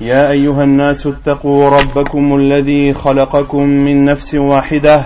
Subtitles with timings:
[0.00, 5.02] يا أيها الناس اتقوا ربكم الذي خلقكم من نفس واحدة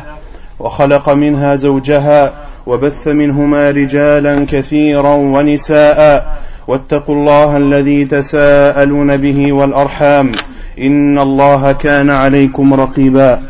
[0.61, 2.33] وخلق منها زوجها
[2.67, 6.27] وبث منهما رجالا كثيرا ونساء
[6.69, 10.33] واتقوا الله الذي تساءلون به والأرحام
[10.81, 13.41] إن الله كان عليكم رقيبا.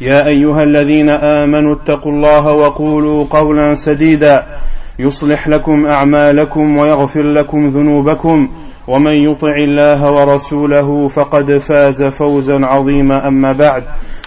[0.00, 4.46] يا أيها الذين آمنوا اتقوا الله وقولوا قولا سديدا.
[4.98, 8.48] يصلح لكم أعمالكم ويغفر لكم ذنوبكم.
[8.86, 13.28] ومن يطع الله ورسوله فقد فاز فوزا عظيما.
[13.28, 13.84] أما بعد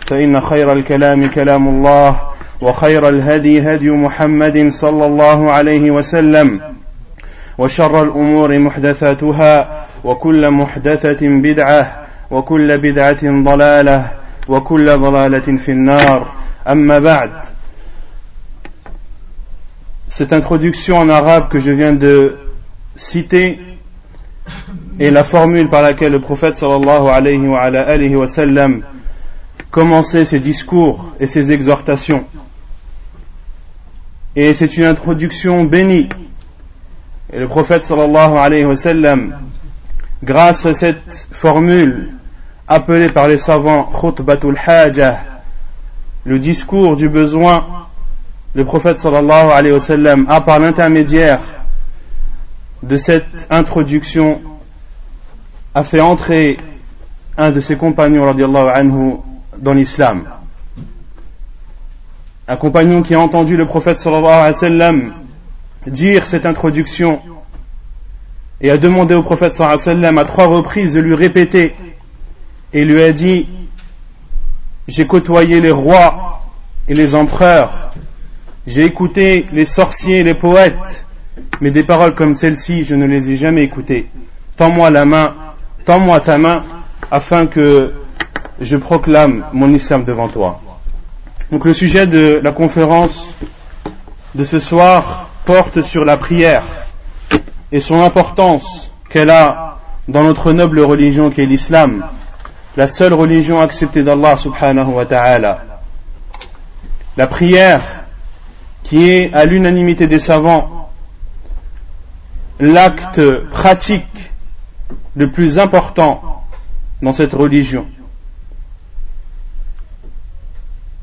[0.08, 2.20] فإن خير الكلام كلام الله
[2.62, 6.62] وخير الهدي هدي محمد صلى الله عليه وسلم
[7.58, 14.12] وشر الأمور محدثاتها وكل محدثة بدعة وكل بدعة ضلالة
[14.48, 16.32] وكل ضلالة في النار.
[16.68, 17.30] أما بعد
[20.08, 22.38] Cette introduction en arabe que je viens de
[22.96, 23.60] citer
[25.00, 28.82] est la formule par laquelle le prophète sallallahu alayhi wa sallam
[29.72, 32.26] commençait ses discours et ses exhortations.
[34.36, 36.10] Et c'est une introduction bénie.
[37.34, 39.36] Et le prophète sallallahu alayhi wa sallam,
[40.24, 42.10] grâce à cette formule
[42.68, 45.20] appelée par les savants khutbatul hajah,
[46.24, 47.88] le discours du besoin,
[48.54, 51.40] le prophète sallallahu alayhi wa sallam a par l'intermédiaire
[52.82, 54.42] de cette introduction
[55.76, 56.58] a fait entrer
[57.38, 58.34] un de ses compagnons
[59.58, 60.24] dans l'islam.
[62.48, 65.12] Un compagnon qui a entendu le prophète sallallahu alayhi
[65.88, 67.22] dire cette introduction
[68.62, 71.76] et a demandé au prophète sallallahu alayhi à trois reprises de lui répéter
[72.72, 73.48] et lui a dit
[74.88, 76.42] j'ai côtoyé les rois
[76.88, 77.92] et les empereurs
[78.66, 81.06] j'ai écouté les sorciers et les poètes
[81.60, 84.08] mais des paroles comme celle-ci je ne les ai jamais écoutées
[84.56, 85.36] tends-moi la main
[85.86, 86.64] tends-moi ta main
[87.12, 87.94] afin que
[88.60, 90.62] je proclame mon islam devant toi.
[91.52, 93.28] Donc le sujet de la conférence
[94.34, 96.64] de ce soir porte sur la prière
[97.72, 102.06] et son importance qu'elle a dans notre noble religion qui est l'islam,
[102.78, 105.64] la seule religion acceptée d'Allah subhanahu wa ta'ala.
[107.16, 107.82] La prière
[108.84, 110.90] qui est à l'unanimité des savants
[112.60, 114.32] l'acte pratique
[115.16, 116.44] le plus important
[117.02, 117.86] dans cette religion.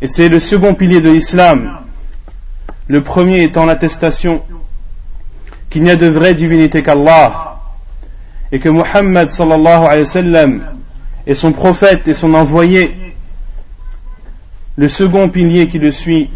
[0.00, 1.78] Et c'est le second pilier de l'islam,
[2.88, 4.42] le premier étant l'attestation
[5.70, 7.60] qu'il n'y a de vraie divinité qu'Allah
[8.50, 10.60] et que Muhammad sallallahu alayhi
[11.26, 12.94] est son prophète et son envoyé.
[14.76, 16.30] Le second pilier qui le suit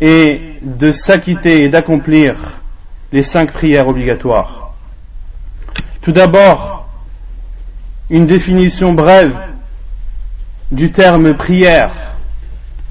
[0.00, 2.34] est de s'acquitter et d'accomplir
[3.12, 4.65] les cinq prières obligatoires.
[6.05, 6.87] Tout d'abord,
[8.09, 9.35] une définition brève
[10.71, 11.91] du terme prière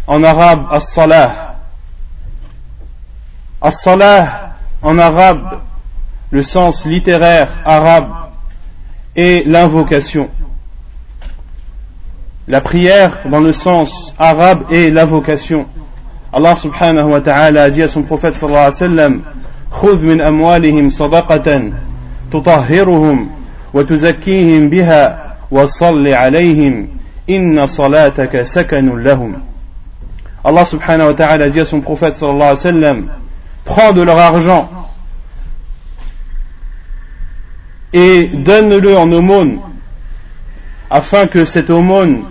[0.06, 1.56] en arabe as-salah.
[3.60, 5.60] As-salah en arabe,
[6.30, 8.10] le sens littéraire arabe
[9.16, 10.28] est l'invocation.
[12.48, 15.66] La prière dans le sens arabe est l'invocation.
[16.32, 19.22] Allah subhanahu wa ta'ala a dit à son prophète sallallahu alayhi wa sallam,
[19.70, 21.70] خذ من أموالهم صدقة
[22.34, 23.30] تطهرهم
[23.74, 26.88] وتزكيهم بها وصل عليهم
[27.30, 29.40] إن صلاتك سكن لهم
[30.42, 33.06] Allah subhanahu wa ta'ala dit à son prophète sallallahu alayhi wa sallam
[33.66, 34.70] prends de leur argent
[37.92, 39.58] et donne-le en aumône
[40.88, 42.22] afin que cette aumône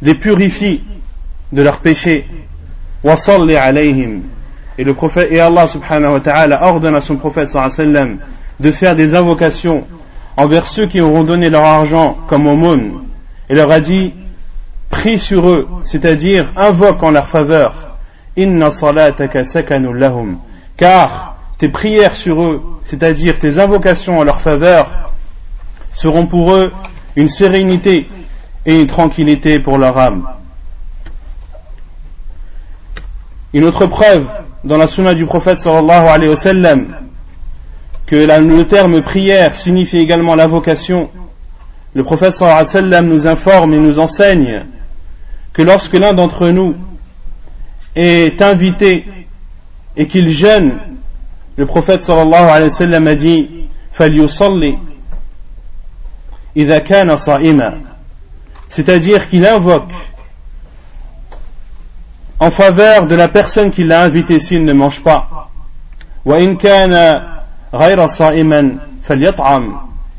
[0.00, 0.82] les purifie
[1.52, 2.26] de leurs péchés
[3.04, 4.22] wasalli alayhim
[4.76, 8.00] et le prophète et Allah subhanahu wa ta'ala ordonne à son prophète sallallahu alayhi wa
[8.00, 8.18] sallam
[8.59, 9.85] de faire des invocations
[10.35, 13.03] envers ceux qui auront donné leur argent comme aumône.
[13.49, 14.13] Et leur a dit
[14.89, 17.73] prie sur eux, c'est-à-dire invoque en leur faveur.
[18.35, 19.43] Inna salataka
[19.79, 20.37] lahum.
[20.75, 25.11] Car tes prières sur eux, c'est-à-dire tes invocations en leur faveur
[25.91, 26.71] seront pour eux
[27.15, 28.07] une sérénité
[28.65, 30.27] et une tranquillité pour leur âme.
[33.53, 34.27] Une autre preuve
[34.63, 36.87] dans la sunna du prophète sallallahu alayhi wa sallam
[38.06, 41.10] que le terme prière signifie également la vocation.
[41.94, 44.64] le prophète sallallahu alayhi wa sallam nous informe et nous enseigne
[45.52, 46.76] que lorsque l'un d'entre nous
[47.94, 49.04] est invité
[49.96, 50.78] et qu'il jeûne,
[51.56, 53.48] le prophète sallallahu alayhi wa sallam a dit
[53.92, 54.74] فَلْيُصَلِّ
[56.56, 57.74] إِذَا كَانَ صَائِمًا
[58.72, 59.92] c'est-à-dire qu'il invoque
[62.40, 65.50] en faveur de la personne qui l'a invité s'il ne mange pas.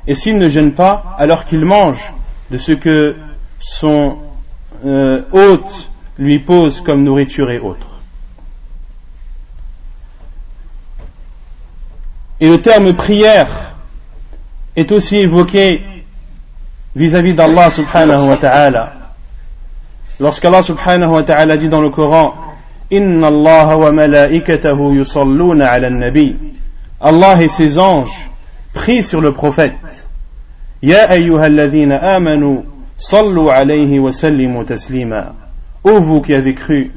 [0.06, 2.12] Et s'il ne gêne pas, alors qu'il mange
[2.50, 3.16] de ce que
[3.60, 4.18] son
[4.84, 7.86] euh, hôte lui pose comme nourriture et autres.
[12.40, 13.48] Et le terme prière
[14.76, 15.82] est aussi évoqué
[16.94, 18.92] vis-à-vis d'Allah subhanahu wa ta'ala.
[20.20, 22.34] Lorsqu'Allah subhanahu wa ta'ala dit dans le Coran,
[22.90, 26.36] Inna Allah wa malaikatahu yusalluna ala nabi.
[27.00, 28.28] Allah et ses anges
[28.74, 30.08] prient sur le prophète.
[30.82, 32.64] Ya ayyuhalladhina amanu
[32.96, 35.34] sallu alayhi wa sallimu taslima.
[35.84, 36.92] Ô vous qui avez cru,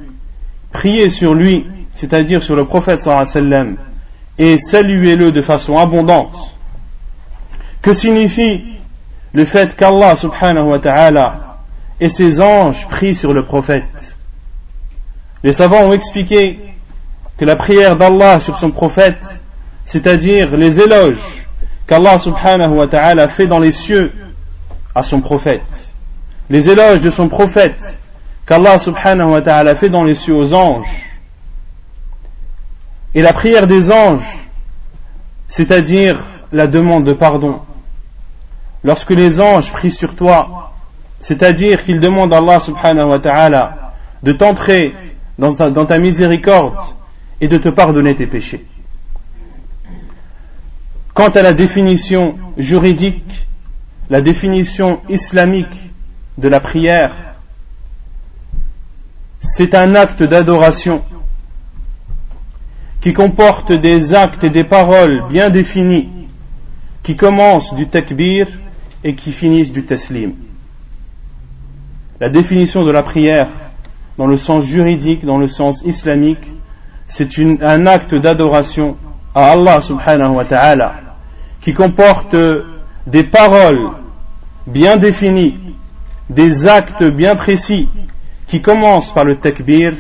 [0.72, 1.66] priez sur lui,
[1.96, 3.78] c'est-à-dire sur le prophète sallallahu
[4.38, 6.56] et saluez-le de façon abondante.
[7.82, 8.64] Que signifie
[9.34, 11.58] le fait qu'Allah subhanahu wa ta'ala
[12.00, 14.18] et ses anges prient sur le prophète?
[15.44, 16.60] Les savants ont expliqué
[17.38, 19.41] que la prière d'Allah sur son prophète,
[19.92, 21.44] c'est-à-dire les éloges
[21.86, 24.14] qu'Allah subhanahu wa ta'ala fait dans les cieux
[24.96, 25.94] à son prophète,
[26.50, 27.98] les éloges de son prophète
[28.48, 30.88] qu'Allah subhanahu wa ta'ala fait dans les cieux aux anges,
[33.14, 34.48] et la prière des anges,
[35.50, 36.24] c'est-à-dire
[36.54, 37.60] la demande de pardon,
[38.86, 40.72] lorsque les anges prient sur toi,
[41.20, 43.92] c'est-à-dire qu'ils demandent à Allah subhanahu wa ta'ala
[44.24, 44.96] de t'entrer
[45.38, 46.78] dans, dans ta miséricorde
[47.42, 48.66] et de te pardonner tes péchés.
[51.22, 53.46] Quant à la définition juridique,
[54.10, 55.92] la définition islamique
[56.40, 57.12] de la prière,
[59.40, 61.04] c'est un acte d'adoration
[63.02, 66.10] qui comporte des actes et des paroles bien définis
[67.04, 68.48] qui commencent du takbir
[69.04, 70.34] et qui finissent du taslim.
[72.20, 73.48] La définition de la prière,
[74.18, 76.48] dans le sens juridique, dans le sens islamique,
[77.08, 77.30] c'est
[77.62, 78.98] un acte d'adoration
[79.36, 81.11] à Allah subhanahu wa ta'ala,
[81.62, 82.36] qui comporte
[83.08, 83.92] des paroles
[84.68, 85.58] bien définies,
[86.30, 87.90] des actes bien précis,
[88.48, 89.94] qui commencent par le takbir,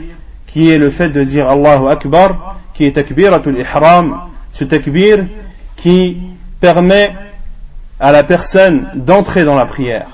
[0.47, 4.19] qui est le fait de dire Allahu Akbar, qui est takbiratul ihram,
[4.51, 5.25] ce takbir
[5.75, 6.17] qui
[6.59, 7.13] permet
[7.99, 10.07] à la personne d'entrer dans la prière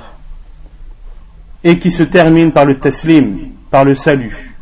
[1.63, 4.53] et qui se termine par le taslim, par le salut.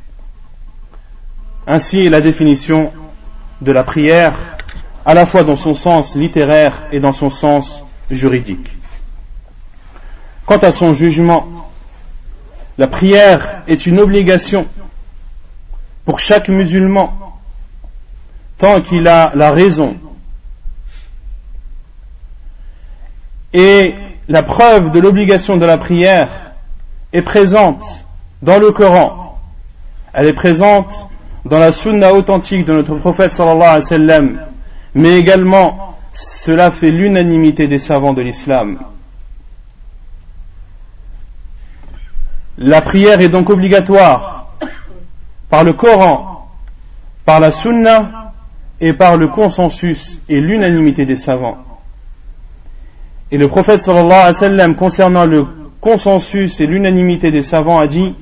[1.68, 2.92] Ainsi est la définition
[3.62, 4.34] de la prière,
[5.06, 8.70] à la fois dans son sens littéraire et dans son sens juridique.
[10.46, 11.46] Quant à son jugement,
[12.78, 14.68] la prière est une obligation
[16.06, 17.18] pour chaque musulman
[18.58, 19.98] tant qu'il a la raison
[23.56, 23.96] Et
[24.28, 26.28] la preuve de l'obligation de la prière
[27.14, 28.06] est présente
[28.42, 29.40] dans le Coran.
[30.12, 30.94] Elle est présente
[31.46, 34.40] dans la sunna authentique de notre prophète sallallahu alayhi wa sallam,
[34.96, 38.80] mais également cela fait l'unanimité des savants de l'islam.
[42.58, 44.56] La prière est donc obligatoire
[45.50, 46.50] par le Coran,
[47.26, 48.34] par la sunna
[48.80, 51.58] et par le consensus et l'unanimité des savants.
[53.32, 55.46] Et le prophète sallallahu alayhi wa sallam, concernant le
[55.82, 58.16] consensus et l'unanimité des savants, a dit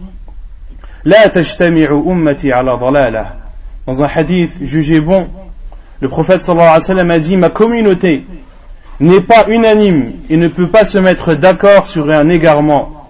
[1.05, 3.35] La ummati ala
[3.85, 5.29] Dans un hadith jugé bon,
[6.03, 8.25] le prophète sallallahu alayhi wa sallam a dit Ma communauté
[8.99, 13.09] n'est pas unanime et ne peut pas se mettre d'accord sur un égarement.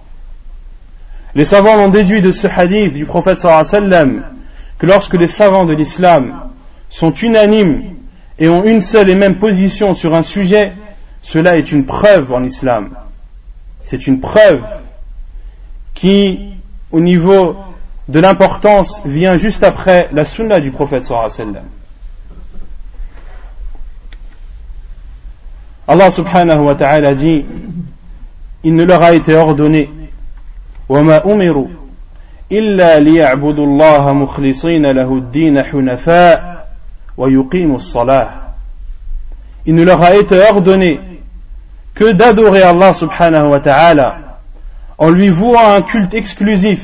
[1.34, 4.24] Les savants ont déduit de ce hadith du prophète sallallahu alayhi wa sallam
[4.78, 6.52] que lorsque les savants de l'islam
[6.92, 7.96] sont unanimes
[8.38, 10.74] et ont une seule et même position sur un sujet,
[11.24, 12.92] cela est une preuve en islam.
[13.84, 14.62] C'est une preuve
[15.96, 16.42] qui,
[16.92, 17.56] au niveau
[18.08, 21.83] de l'importance, vient juste après la sunna du prophète sallallahu alayhi wa sallam.
[25.87, 27.45] Allah subhanahu wa ta'ala dit
[28.65, 29.89] Il ne leur a été ordonné
[30.89, 31.69] وما أمروا
[32.53, 36.69] إلا ليعبدوا الله مخلصين له الدين حنفاء
[37.17, 38.29] ويقيموا الصلاة
[39.67, 41.01] Il ne leur a été ordonné
[41.95, 44.19] que d'adorer Allah subhanahu wa ta'ala
[44.97, 46.81] en lui vouant un culte exclusif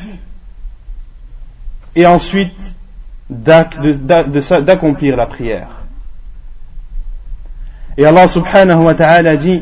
[1.96, 2.76] et ensuite
[3.30, 5.68] d'accomplir la prière.
[7.99, 9.61] Et Allah subhanahu wa ta'ala dit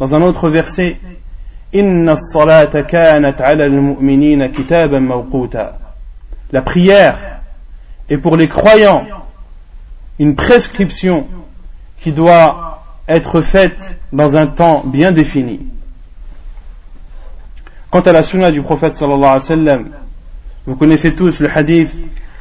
[0.00, 0.96] dans un autre verset
[6.50, 7.16] La prière
[8.08, 9.04] est pour les croyants
[10.18, 11.26] une prescription
[12.00, 15.60] qui doit être faite dans un temps bien défini.
[17.90, 19.90] Quant à la sunna du prophète sallallahu alayhi wa sallam,
[20.66, 21.94] vous connaissez tous le hadith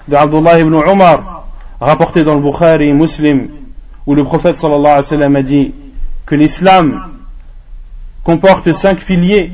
[0.08, 1.48] de Abdullah ibn Umar,
[1.82, 3.50] rapporté dans le Bukhari Muslim,
[4.06, 5.74] où le prophète sallallahu alayhi sallam a dit
[6.26, 7.02] que l'islam
[8.24, 9.52] comporte cinq piliers.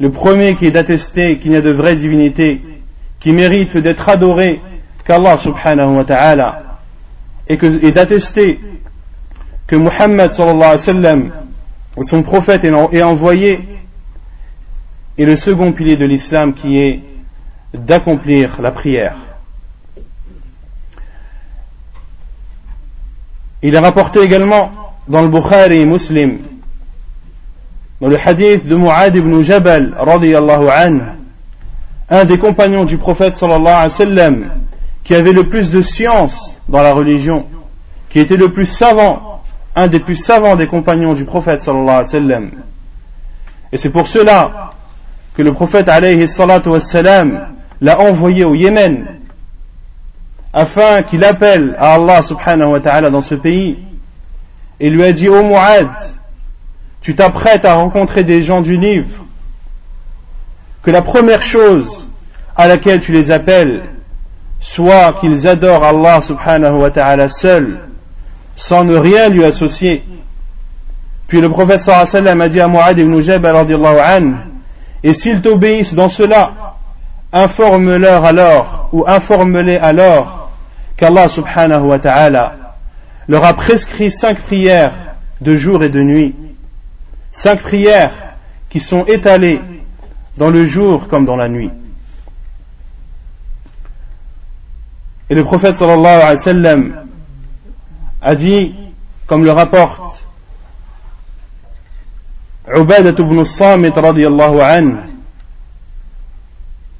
[0.00, 2.60] Le premier qui est d'attester qu'il n'y a de vraies divinités
[3.20, 4.60] qui méritent d'être adorées
[5.04, 6.62] qu'Allah subhanahu wa ta'ala
[7.48, 8.60] et, et d'attester
[9.66, 13.60] que Muhammad son prophète est envoyé
[15.16, 17.00] et le second pilier de l'islam qui est
[17.72, 19.16] d'accomplir la prière.
[23.66, 24.70] Il est rapporté également
[25.08, 26.40] dans le Bukhari Muslim
[27.98, 31.00] dans le hadith de Mu'ad ibn Jabal, radiyallahu anhu,
[32.10, 34.46] un des compagnons du prophète sallallahu alayhi wa sallam,
[35.02, 37.46] qui avait le plus de science dans la religion,
[38.10, 39.42] qui était le plus savant,
[39.74, 42.50] un des plus savants des compagnons du prophète sallallahu alayhi wa sallam.
[43.72, 44.72] Et c'est pour cela
[45.34, 46.80] que le prophète alayhi salatu wa
[47.80, 49.06] l'a envoyé au Yémen
[50.54, 53.76] afin qu'il appelle à Allah subhanahu wa ta'ala dans ce pays
[54.78, 55.90] et lui a dit, ô Mu'ad,
[57.00, 59.24] tu t'apprêtes à rencontrer des gens du livre,
[60.82, 62.08] que la première chose
[62.56, 63.82] à laquelle tu les appelles
[64.60, 67.80] soit qu'ils adorent Allah subhanahu wa ta'ala seul,
[68.54, 70.04] sans ne rien lui associer.
[71.26, 74.32] Puis le prophète sallallahu a dit à Mu'ad ibn Jabal an,
[75.02, 76.52] et s'ils t'obéissent dans cela,
[77.32, 80.43] informe-leur alors, ou informe-les alors,
[80.96, 82.76] qu'Allah subhanahu wa ta'ala
[83.28, 84.92] leur a prescrit cinq prières
[85.40, 86.34] de jour et de nuit
[87.34, 88.12] Cinq prières
[88.70, 89.60] qui sont étalées
[90.36, 91.70] dans le jour comme dans la nuit.
[95.28, 96.96] Et le prophète sallallahu alayhi wa
[98.22, 98.74] a dit,
[99.26, 100.26] comme le rapporte
[102.72, 104.96] Ubadat ibn Samit radiallahu anhu,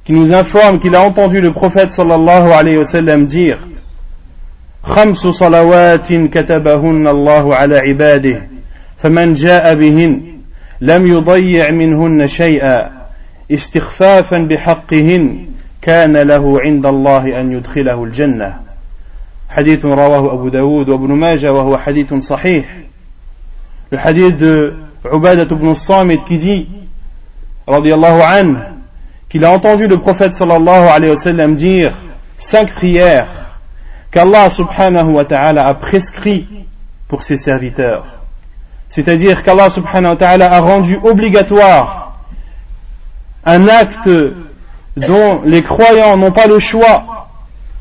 [0.03, 3.59] qui nous informe qu'il a entendu le prophète sallallahu alayhi wa dire
[4.85, 8.41] خمس صلوات كتبهن الله على عباده
[8.97, 10.21] فمن جاء بهن
[10.81, 12.91] لم يضيع منهن شيئا
[13.51, 15.45] استخفافا بحقهن
[15.81, 18.59] كان له عند الله أن يدخله الجنة.
[19.49, 22.65] حديث رواه أبو داود وابن ماجه وهو حديث صحيح.
[23.91, 24.73] le hadith de
[25.11, 25.73] Ubadat ibn
[26.39, 26.67] dit
[27.67, 28.57] radiallahu anhu
[29.29, 31.93] qu'il a entendu le prophète sallallahu alayhi wa sallam dire
[32.37, 33.44] cinq prières.
[34.15, 36.47] qu'Allah subhanahu wa ta'ala a prescrit
[37.09, 38.05] pour ses serviteurs.
[38.87, 42.15] C'est-à-dire qu'Allah subhanahu wa ta'ala a rendu obligatoire
[43.43, 44.09] un acte
[44.95, 47.27] dont les croyants n'ont pas le choix.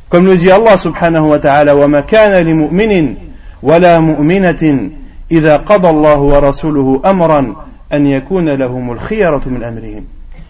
[0.09, 3.15] Comme le dit Allah subhanahu wa ta'ala, wa makana li mu'minin
[3.63, 4.91] wa la mu'minatin
[5.31, 7.55] idha qada Allah wa rasuluhu amran
[7.91, 10.03] an yakuna lahumul khiyaratu amrihim.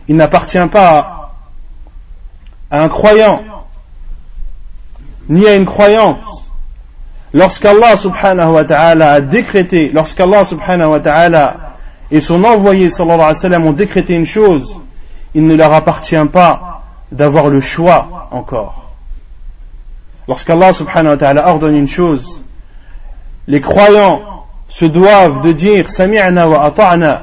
[0.09, 1.35] Il n'appartient pas
[2.71, 3.43] à un croyant
[5.29, 6.25] ni à une croyante,
[7.33, 11.57] lorsqu'Allah subhanahu wa ta'ala a décrété, lorsqu'Allah subhanahu wa ta'ala
[12.11, 14.77] et son envoyé sallallahu alayhi wa sallam ont décrété une chose,
[15.35, 18.93] il ne leur appartient pas d'avoir le choix encore.
[20.29, 22.41] Lorsqu'Allah subhanahu wa ta'ala ordonne une chose,
[23.47, 24.23] les croyants
[24.69, 27.23] se doivent de dire sami'na wa ata'na,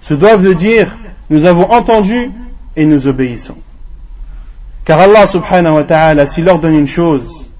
[0.00, 0.88] se doivent de dire
[1.30, 2.30] nous avons entendu
[2.76, 3.56] et nous obéissons.
[4.84, 7.50] Car Allah subhanahu wa ta'ala, s'il ordonne une chose,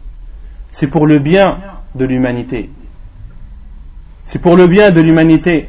[0.70, 1.58] c'est pour le bien
[1.94, 2.70] de l'humanité.
[4.24, 5.68] C'est pour le bien de l'humanité.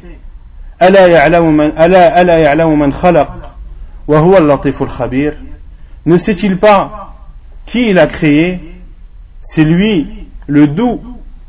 [6.04, 7.14] Ne sait-il pas
[7.64, 8.60] qui il a créé?
[9.40, 11.00] C'est lui, le doux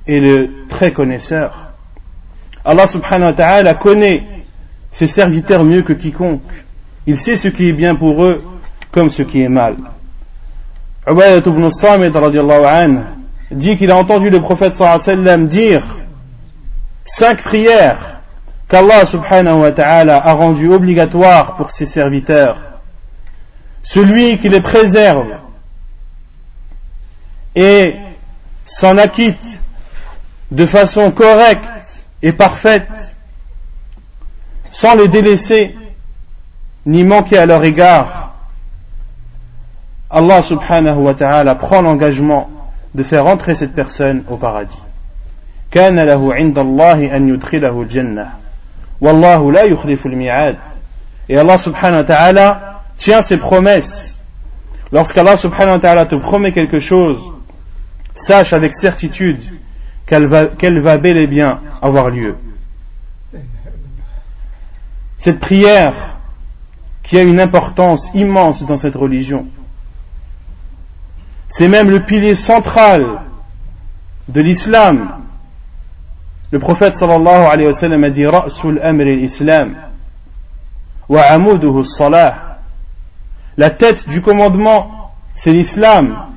[0.06, 1.74] et le très connaisseur.
[2.64, 4.24] Allah subhanahu wa ta'ala connaît
[4.92, 6.42] ses serviteurs mieux que quiconque.
[7.06, 8.44] Il sait ce qui est bien pour eux
[8.92, 9.78] comme ce qui est mal.
[11.08, 13.00] Ubaydat ibn Samit anhu
[13.52, 15.82] dit qu'il a entendu le prophète sallam dire
[17.06, 18.20] cinq prières
[18.68, 22.58] qu'Allah subhanahu wa ta'ala a rendues obligatoires pour ses serviteurs.
[23.84, 25.28] Celui qui les préserve
[27.56, 27.96] et
[28.66, 29.62] s'en acquitte
[30.52, 33.16] de façon correcte et parfaite,
[34.72, 35.74] sans les délaisser
[36.86, 38.26] ni manquer à leur égard,
[40.11, 42.50] Allah subhanahu wa ta'ala prend l'engagement
[42.95, 44.79] de faire entrer cette personne au paradis.
[45.71, 48.43] كان له عند الله أن يدخله الجنة
[49.02, 50.57] Wallahu la yukhliful mi'ad.
[51.29, 54.23] Et Allah subhanahu wa ta'ala tient ses promesses.
[54.93, 57.19] Lorsqu'Allah subhanahu wa ta'ala te promet quelque chose,
[58.14, 59.41] sache avec certitude
[60.07, 62.37] qu'elle va, qu'elle va bel et bien avoir lieu.
[65.19, 65.95] Cette prière
[67.02, 69.47] qui a une importance immense dans cette religion,
[71.48, 73.22] c'est même le pilier central
[74.27, 75.10] de l'islam.
[76.51, 79.75] Le prophète sallallahu alayhi wa sallam a dit Ra'sul amri l'islam
[81.10, 82.60] wa amuduhu salah.
[83.58, 86.27] La tête du commandement, c'est l'islam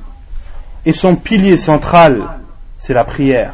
[0.85, 2.23] et son pilier central,
[2.77, 3.53] c'est la prière.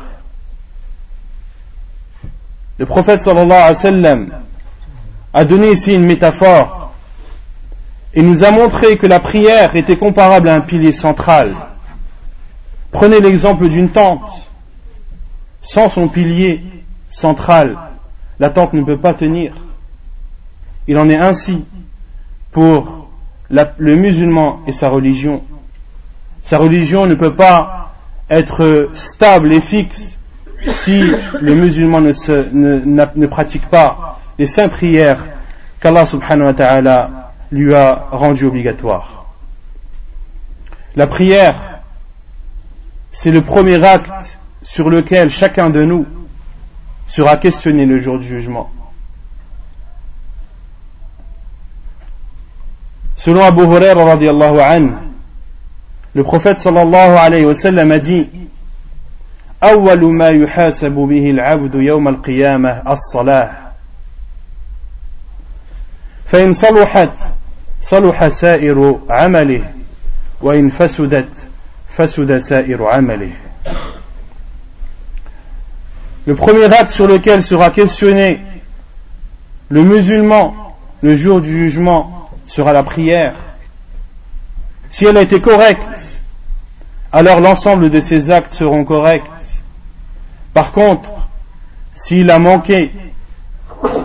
[2.78, 4.30] Le prophète sallallahu alayhi wa sallam
[5.34, 6.87] a donné ici une métaphore
[8.18, 11.54] et nous a montré que la prière était comparable à un pilier central.
[12.90, 14.44] Prenez l'exemple d'une tente.
[15.62, 16.64] Sans son pilier
[17.10, 17.78] central,
[18.40, 19.54] la tente ne peut pas tenir.
[20.88, 21.64] Il en est ainsi
[22.52, 23.08] pour
[23.52, 25.44] le musulman et sa religion.
[26.44, 27.94] Sa religion ne peut pas
[28.32, 30.18] être stable et fixe
[30.68, 31.04] si
[31.40, 35.24] le musulman ne, pratique pas les saintes prières
[35.80, 39.27] qu'Allah subhanahu wa ta'ala lui a rendues obligatoires.
[40.97, 41.81] La prière,
[43.13, 46.07] c'est le premier acte sur lequel chacun de nous
[47.07, 48.71] sera questionné le jour du jugement.
[53.17, 54.93] Selon Abu Huraira radiallahu anhu,
[56.15, 58.29] le prophète sallallahu alayhi wa sallam a dit
[59.63, 63.66] أول ما يحاسب به العبد يوم القيامة الصلاة
[66.27, 67.19] فإن صلحت
[67.81, 69.63] صلح سائر عمله
[70.41, 71.49] وإن فسدت
[71.89, 73.33] فسد سائر عمله
[76.25, 78.41] Le premier acte sur lequel sera questionné
[79.69, 80.55] le musulman
[81.03, 83.35] le jour du jugement sera la prière.
[84.89, 86.21] Si elle a été correcte,
[87.11, 89.25] alors l'ensemble de ses actes seront corrects.
[90.55, 91.11] Par contre,
[91.95, 92.93] s'il a manqué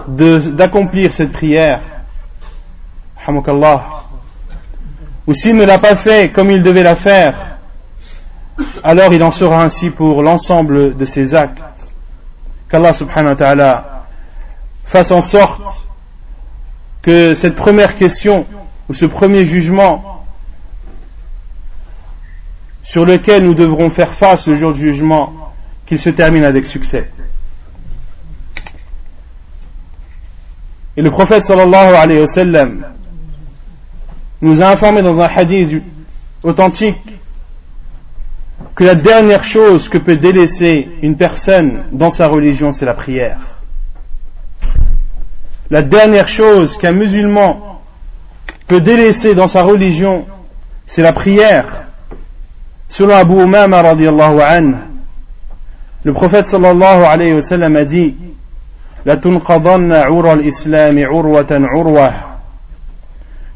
[0.08, 1.82] d'accomplir cette prière,
[5.27, 7.35] ou s'il ne l'a pas fait comme il devait la faire,
[8.83, 11.63] alors il en sera ainsi pour l'ensemble de ses actes.
[12.69, 14.05] Qu'Allah subhanahu wa ta'ala
[14.85, 15.87] fasse en sorte
[17.03, 18.47] que cette première question
[18.89, 20.25] ou ce premier jugement
[22.83, 25.53] sur lequel nous devrons faire face le jour du jugement,
[25.87, 27.09] qu'il se termine avec succès.
[30.97, 32.85] Et le prophète sallallahu alayhi wa sallam
[34.43, 35.83] nous a informé dans un hadith
[36.43, 36.99] authentique
[38.75, 43.39] que la dernière chose que peut délaisser une personne dans sa religion, c'est la prière.
[45.71, 47.81] La dernière chose qu'un musulman
[48.67, 50.27] peut délaisser dans sa religion,
[50.87, 51.85] c'est la prière.
[52.89, 53.95] Selon Abu Umama
[56.05, 58.17] le prophète sallallahu alayhi wa sallam a dit,
[59.05, 62.32] La tunqadanna al-islam urwatan urwah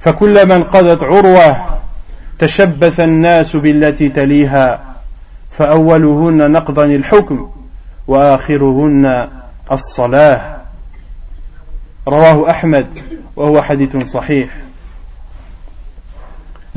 [0.07, 1.81] فكلما انقضت عروة
[2.39, 4.81] تشبث الناس بالتي تليها
[5.51, 7.51] فأولهن نقضا الحكم
[8.07, 9.29] وآخرهن
[9.73, 10.57] الصلاة
[12.09, 12.87] رواه أحمد
[13.37, 14.49] وهو حديث صحيح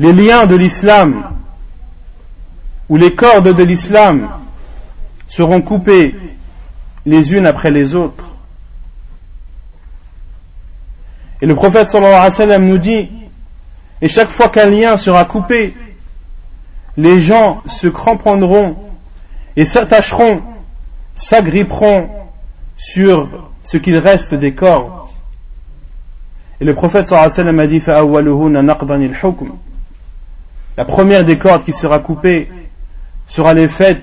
[0.00, 1.22] Les liens de l'islam
[2.88, 4.28] ou les cordes de l'islam
[5.28, 6.16] seront coupées
[7.06, 8.24] les unes après les autres.
[11.42, 13.08] Et le prophète sallallahu alayhi wa sallam nous dit,
[14.02, 15.74] et chaque fois qu'un lien sera coupé,
[16.96, 18.76] les gens se cramponneront
[19.56, 20.42] et s'attacheront,
[21.14, 22.08] s'agripperont
[22.76, 23.28] sur
[23.62, 24.90] ce qu'il reste des cordes.
[26.60, 27.82] Et le prophète sallallahu a dit,
[30.76, 32.50] la première des cordes qui sera coupée
[33.26, 34.02] sera le fait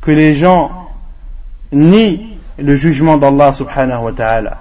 [0.00, 0.70] que les gens
[1.72, 4.58] nient le jugement d'Allah subhanahu wa ta'ala.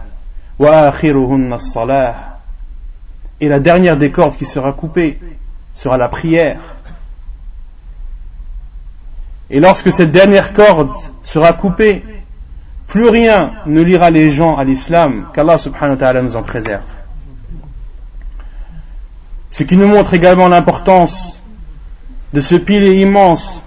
[3.43, 5.19] Et la dernière des cordes qui sera coupée
[5.73, 6.62] sera la prière.
[9.49, 12.06] Et lorsque cette dernière corde sera coupée,
[12.88, 16.86] plus rien ne lira les gens à l'islam, qu'Allah subhanahu wa ta'ala nous en préserve.
[19.51, 21.43] Ce qui nous montre également l'importance
[22.32, 23.62] de ce pilier immense,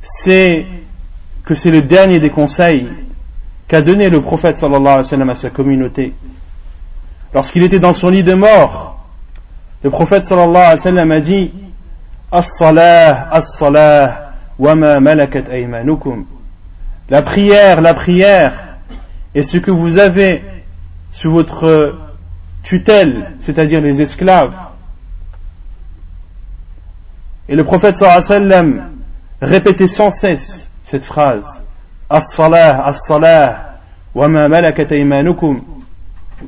[0.00, 0.64] c'est
[1.44, 2.88] que c'est le dernier des conseils
[3.68, 6.14] qu'a donné le prophète à sa communauté.
[7.36, 8.98] Lorsqu'il était dans son lit de mort,
[9.82, 11.52] le prophète sallallahu alayhi wa sallam a dit
[12.32, 16.24] As-salah, as-salah, wa ma malakat aymanukum.
[17.10, 18.78] La prière, la prière,
[19.34, 20.42] et ce que vous avez
[21.12, 21.98] sous votre
[22.62, 24.54] tutelle, c'est-à-dire les esclaves.
[27.50, 28.92] Et le prophète sallam
[29.42, 31.62] répétait sans cesse cette phrase
[32.08, 33.74] As-salah, as-salah,
[34.14, 34.90] wa ma malakat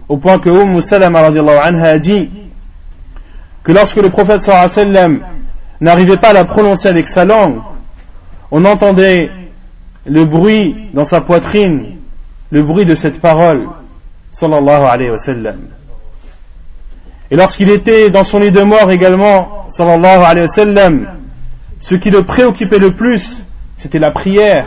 [0.09, 2.31] au point que Umm Salama anha a dit
[3.63, 5.21] que lorsque le prophète sallam
[5.81, 7.61] n'arrivait pas à la prononcer avec sa langue,
[8.51, 9.31] on entendait
[10.07, 11.97] le bruit dans sa poitrine,
[12.51, 13.69] le bruit de cette parole,
[14.33, 15.59] sallallahu alayhi wa sallam.
[17.31, 21.07] Et lorsqu'il était dans son lit de mort également, sallallahu alayhi wa sallam,
[21.81, 23.43] ce qui le préoccupait le plus,
[23.77, 24.67] c'était la prière.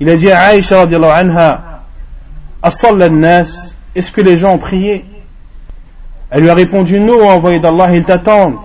[0.00, 0.86] Il a dit à Aïcha
[2.62, 5.04] est-ce que les gens ont prié?
[6.30, 8.58] Elle lui a répondu non, envoyé d'Allah, ils t'attendent.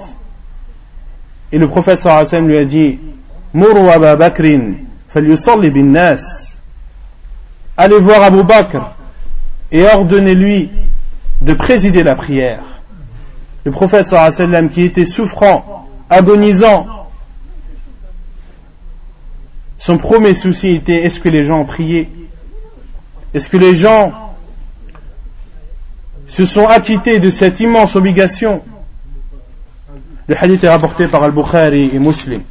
[1.51, 2.99] Et le prophète sallallahu lui a dit,
[3.53, 4.73] Muru Abu Bakrin,
[5.15, 6.53] bin nas.
[7.77, 8.91] Allez voir Abu Bakr
[9.71, 10.69] et ordonnez-lui
[11.41, 12.61] de présider la prière.
[13.63, 16.87] Le prophète sallam qui était souffrant, agonisant,
[19.77, 22.09] son premier souci était est-ce que les gens ont prié?
[23.33, 24.11] Est-ce que les gens
[26.27, 28.63] se sont acquittés de cette immense obligation
[30.27, 32.41] Le hadith est rapporté par Al-Bukhari et Muslim.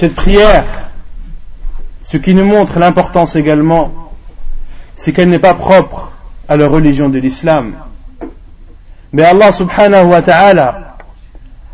[0.00, 0.64] cette prière,
[2.02, 3.92] ce qui nous montre l'importance également,
[4.96, 6.12] c'est qu'elle n'est pas propre
[6.48, 7.74] à la religion de l'islam.
[9.12, 10.96] Mais Allah subhanahu wa ta'ala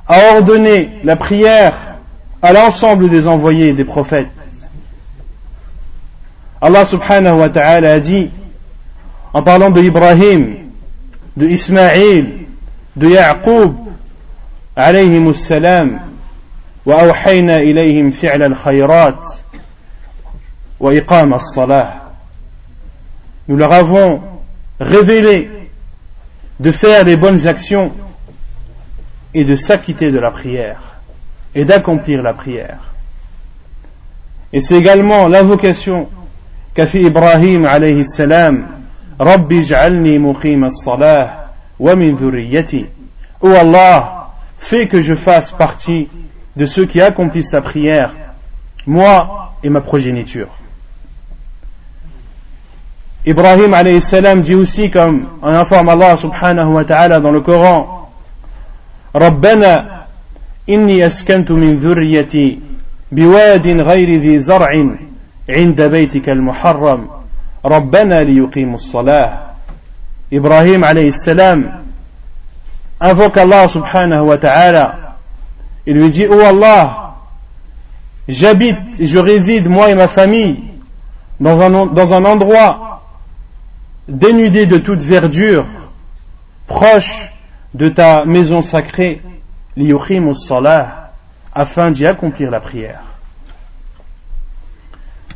[0.08, 1.74] a ordonné la prière
[2.42, 4.28] à l'ensemble des envoyés et des prophètes.
[6.60, 8.30] Allah subhanahu wa ta'ala a dit,
[9.32, 10.56] en parlant de Ibrahim,
[11.36, 12.46] de Ismaïl,
[12.96, 13.74] de Yaqub,
[15.34, 16.00] salam,
[16.86, 19.20] wa awhayna ilayhim al-khayrat,
[20.80, 22.12] wa salah,
[23.48, 24.22] Nous leur avons
[24.80, 25.50] révélé
[26.58, 27.92] de faire les bonnes actions
[29.34, 30.95] et de s'acquitter de la prière
[31.56, 32.78] et d'accomplir la prière.
[34.52, 36.08] Et c'est également l'invocation
[36.74, 38.66] qu'a fait Ibrahim alayhi salam
[39.18, 42.86] Rabbi j'alni muqim as-salah wa min dhurriyyati.
[43.42, 46.08] Allah, fais que je fasse partie
[46.56, 48.10] de ceux qui accomplissent la prière,
[48.86, 50.48] moi et ma progéniture.
[53.24, 58.10] Ibrahim alayhi salam dit aussi comme en informe Allah subhanahu wa ta'ala dans le Coran
[59.14, 59.95] Rabbana
[60.68, 62.58] إني أسكنت من ذريتي
[63.12, 64.84] بواد غير ذي زرع
[65.48, 67.08] عند بيتك المحرم
[67.64, 69.46] ربنا ليقيموا الصلاة
[70.32, 71.86] Ibrahim alayhi salam
[73.00, 75.06] invoque Allah subhanahu wa ta'ala
[75.86, 77.14] Il lui dit, oh Allah,
[78.26, 80.64] j'habite je réside, moi et ma famille,
[81.38, 83.04] dans un, dans un endroit
[84.08, 85.64] dénudé de toute verdure,
[86.66, 87.30] proche
[87.74, 89.20] de ta maison sacrée,
[90.34, 91.12] salah,
[91.54, 93.02] afin d'y accomplir la prière.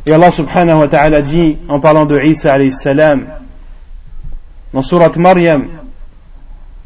[0.07, 3.27] Et Allah subhanahu wa ta'ala dit, en parlant de Isa alayhi salam,
[4.73, 5.69] dans surat Maryam,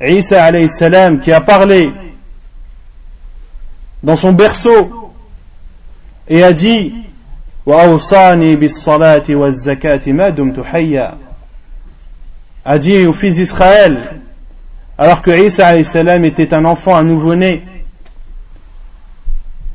[0.00, 1.92] Isa alayhi salam qui a parlé
[4.02, 5.12] dans son berceau
[6.28, 6.94] et a dit
[12.66, 14.20] a dit au fils d'Israël
[14.96, 17.62] alors que Isa était un enfant, un nouveau-né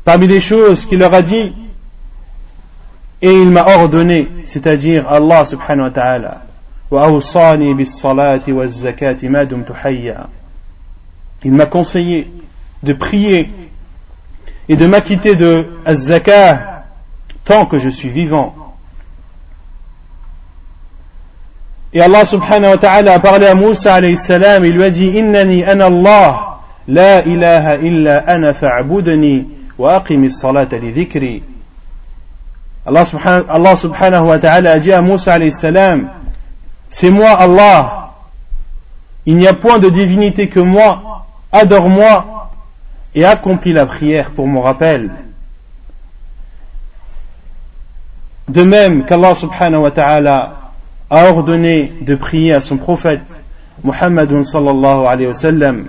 [0.04, 1.54] parmi les choses qu'il leur a dit
[3.22, 6.42] et il m'a ordonné c'est-à-dire Allah subhanahu wa ta'ala
[11.44, 12.32] il m'a conseillé
[12.82, 13.52] de prier
[14.68, 16.86] et de m'acquitter de az-zakah
[17.44, 18.69] tant que je suis vivant.
[21.92, 25.08] Et Allah subhanahu wa ta'ala a parlé à Moussa alayhi salam, il lui a dit
[25.08, 29.48] Innani ana Allah, la ilaha illa ana fa'budni
[29.78, 31.42] wa aqimi salata li.
[32.86, 33.06] Allah
[33.76, 36.10] subhanahu, wa ta'ala a dit à Moussa alayhi salam
[36.92, 38.12] C'est moi Allah,
[39.26, 42.52] il n'y a point de divinité que moi, adore-moi
[43.16, 45.10] et accomplit la prière pour mon rappel.
[48.48, 50.59] De même qu'Allah subhanahu wa ta'ala
[51.11, 53.43] a ordonné de prier à son prophète
[53.83, 55.87] Muhammad sallallahu alayhi wa sallam,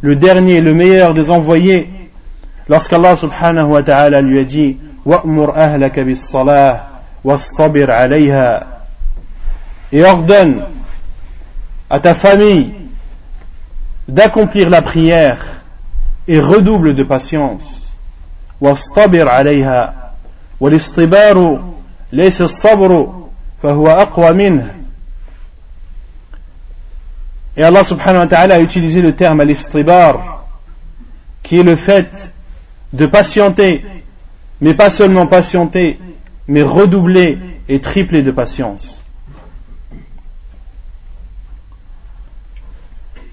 [0.00, 1.88] le dernier, le meilleur des envoyés,
[2.68, 8.66] lorsqu'Allah subhanahu wa ta'ala lui a dit Wa'mur ahlaka bis salah wastabir alayha
[9.90, 10.62] et ordonne
[11.88, 12.72] à ta famille
[14.06, 15.38] d'accomplir la prière
[16.26, 17.78] et redouble de patience
[18.60, 20.12] واصطبر عليها
[20.60, 21.60] والاصطبار
[22.12, 23.06] ليس الصبر
[23.62, 24.74] فهو أقوى منه
[27.56, 30.44] Et Allah subhanahu wa ta'ala a utilisé le terme al-istibar,
[31.42, 32.32] qui est le fait
[32.92, 33.84] de patienter,
[34.60, 35.98] mais pas seulement patienter,
[36.46, 37.36] mais redoubler
[37.68, 39.02] et tripler de patience.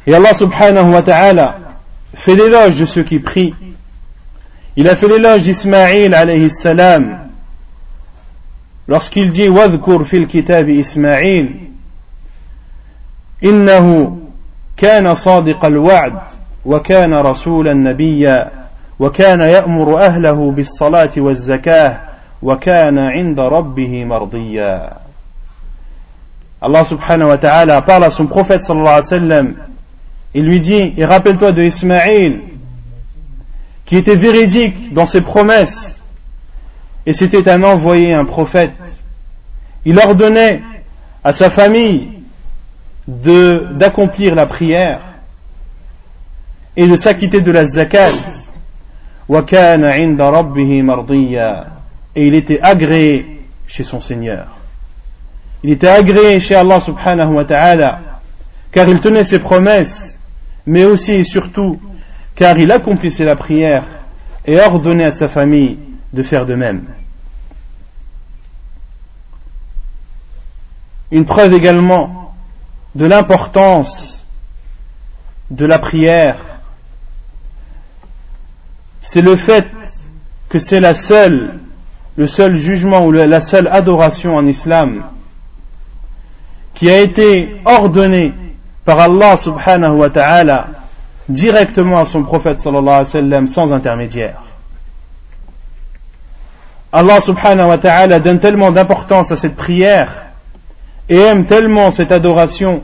[0.08, 1.60] Et Allah subhanahu wa ta'ala
[2.16, 3.54] fait l'éloge de ceux qui prient.
[4.76, 7.29] Il a fait l'éloge d'Ismaïl alayhi salam
[8.89, 11.71] lorsqu'il dit Wadhkur fil kitab Ismaïl
[13.45, 14.17] إنه
[14.77, 16.13] كان صادق الوعد
[16.65, 18.51] وكان رسولا نبيا
[18.99, 22.01] وكان يأمر أهله بالصلاة والزكاة
[22.43, 24.91] وكان عند ربه مرضيا
[26.63, 29.55] Allah subhanahu wa ta'ala parle à son prophète sallallahu alayhi wa sallam
[30.35, 32.41] il lui dit et rappelle-toi de Ismaïl
[33.87, 36.00] qui était véridique dans ses promesses
[37.07, 38.73] et c'était un envoyé un prophète
[39.85, 40.63] il ordonnait
[41.25, 42.09] à sa famille
[43.07, 45.01] d'accomplir la prière
[46.77, 48.11] et de s'acquitter de la zakat.
[52.17, 54.47] Et il était agréé chez son Seigneur.
[55.63, 58.01] Il était agréé chez Allah subhanahu wa ta'ala
[58.73, 60.19] car il tenait ses promesses,
[60.67, 61.81] mais aussi et surtout
[62.35, 63.85] car il accomplissait la prière
[64.47, 65.79] et ordonnait à sa famille
[66.13, 66.85] de faire de même.
[71.11, 72.35] Une preuve également
[72.95, 74.27] de l'importance
[75.51, 76.37] de la prière,
[79.01, 79.67] c'est le fait
[80.49, 81.59] que c'est la seule,
[82.17, 85.03] le seul jugement ou la seule adoration en islam
[86.75, 88.33] qui a été ordonnée
[88.85, 90.69] par Allah subhanahu wa ta'ala
[91.29, 94.41] directement à son prophète sallallahu alayhi sallam sans intermédiaire.
[96.93, 100.27] Allah subhanahu wa ta'ala donne tellement d'importance à cette prière
[101.09, 102.83] et aime tellement cette adoration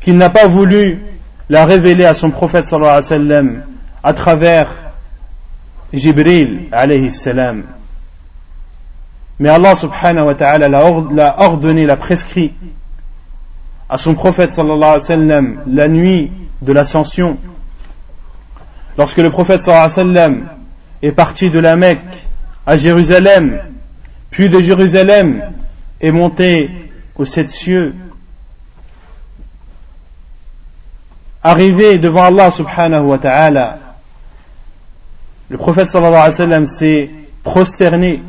[0.00, 1.00] qu'il n'a pas voulu
[1.48, 3.62] la révéler à son prophète sallallahu alayhi wa sallam
[4.04, 4.68] à travers
[5.92, 7.64] Jibril alayhi salam.
[9.40, 12.52] Mais Allah subhanahu wa ta'ala l'a ordonné, l'a prescrit
[13.88, 16.30] à son prophète sallallahu alayhi wa sallam la nuit
[16.62, 17.36] de l'ascension.
[18.96, 20.48] Lorsque le prophète sallallahu alayhi wa sallam
[21.02, 22.28] est parti de la Mecque
[22.68, 23.62] à Jérusalem,
[24.30, 25.42] puis de Jérusalem
[26.02, 26.68] est monté
[27.16, 27.94] aux sept cieux,
[31.42, 33.78] arrivé devant Allah subhanahu wa ta'ala,
[35.48, 37.08] le prophète sallallahu alayhi wa sallam s'est
[37.42, 38.20] prosterné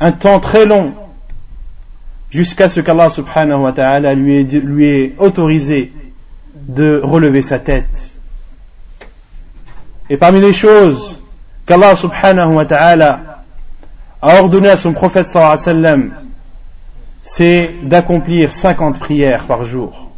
[0.00, 0.92] un temps très long
[2.30, 5.92] jusqu'à ce qu'Allah subhanahu wa ta'ala lui lui ait autorisé
[6.56, 8.16] de relever sa tête.
[10.08, 11.19] Et parmi les choses
[11.70, 13.44] qu'Allah subhanahu wa ta'ala
[14.20, 16.10] a ordonné à son prophète sallallahu
[17.22, 20.10] c'est d'accomplir 50 prières par jour.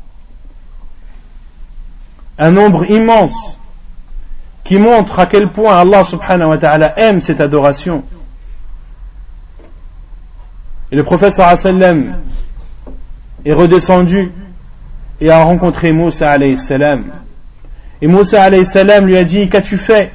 [2.39, 3.59] Un nombre immense
[4.65, 8.03] qui montre à quel point Allah subhanahu wa ta'ala aime cette adoration.
[10.91, 12.17] Et le prophète sallam
[13.45, 14.33] est redescendu
[15.21, 16.57] et a rencontré Moussa alayhi.
[18.01, 18.65] Et Moussa alayhi
[19.03, 20.11] lui a dit, qu'as-tu fait?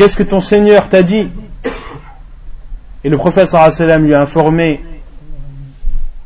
[0.00, 1.28] Qu'est-ce que ton Seigneur t'a dit?
[3.04, 4.80] Et le prophète sallam lui a informé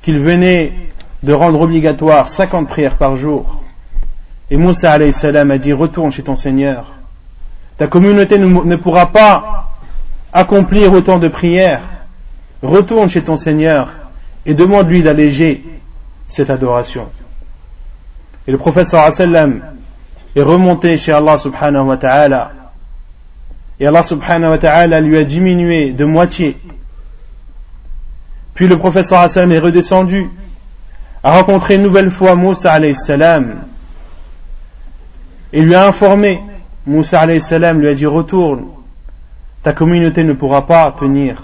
[0.01, 0.73] qu'il venait
[1.25, 3.65] de rendre obligatoire 50 prières par jour.
[4.49, 6.93] Et Moussa a dit retourne chez ton Seigneur.
[7.77, 9.73] Ta communauté ne pourra pas
[10.33, 11.83] accomplir autant de prières.
[12.63, 13.89] Retourne chez ton Seigneur
[14.47, 15.65] et demande-lui d'alléger
[16.29, 17.09] cette adoration.
[18.47, 19.63] Et le prophète sallam
[20.37, 22.53] est remonté chez Allah subhanahu wa ta'ala
[23.81, 26.57] et Allah subhanahu wa ta'ala lui a diminué de moitié.
[28.55, 30.31] Puis le professeur Hassan est redescendu,
[31.23, 33.65] a rencontré une nouvelle fois Moussa alayhi salam
[35.53, 36.41] et lui a informé.
[36.87, 38.67] Moussa alayhi salam lui a dit retourne,
[39.63, 41.43] ta communauté ne pourra pas tenir.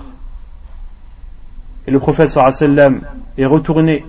[1.87, 3.01] Et le professeur sallam
[3.37, 4.05] est retourné.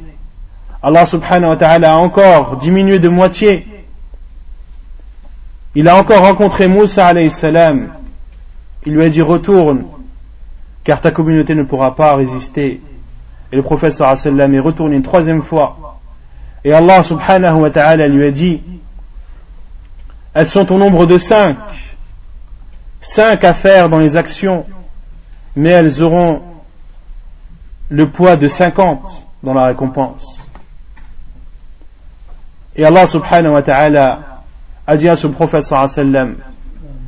[0.83, 3.65] Allah subhanahu wa ta'ala a encore diminué de moitié.
[5.73, 7.93] Il a encore rencontré Moussa alayhi salam
[8.85, 9.83] il lui a dit retourne,
[10.83, 12.81] car ta communauté ne pourra pas résister.
[13.51, 15.99] Et le prophète sallam est retourné une troisième fois.
[16.63, 18.61] Et Allah subhanahu wa ta'ala lui a dit,
[20.33, 21.57] elles sont au nombre de cinq.
[23.01, 24.65] Cinq à faire dans les actions,
[25.55, 26.41] mais elles auront
[27.89, 30.45] le poids de cinquante dans la récompense.
[32.75, 34.43] Et Allah subhanahu wa ta'ala
[34.87, 36.35] a dit à ce prophète sallallahu sallam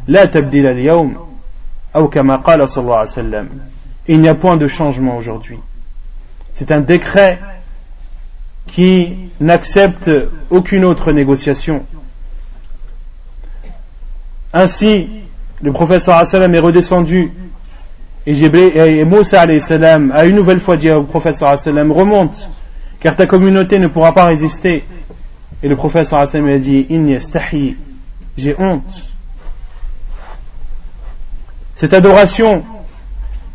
[0.08, 0.28] La
[4.08, 5.60] Il n'y a point de changement aujourd'hui.
[6.56, 7.40] C'est un décret
[8.68, 10.10] qui n'accepte
[10.50, 11.86] aucune autre négociation.
[14.54, 15.08] Ainsi,
[15.62, 17.32] le prophète sallam est redescendu
[18.26, 22.50] et, et Moussa salam a une nouvelle fois dit au prophète sallam remonte
[23.00, 24.84] car ta communauté ne pourra pas résister.
[25.62, 26.88] Et le prophète sallam a dit
[28.38, 29.13] j'ai honte.
[31.84, 32.64] Cette adoration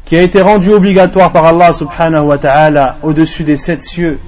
[0.04, 4.20] qui a été rendue obligatoire par Allah subhanahu wa ta'ala au-dessus des sept cieux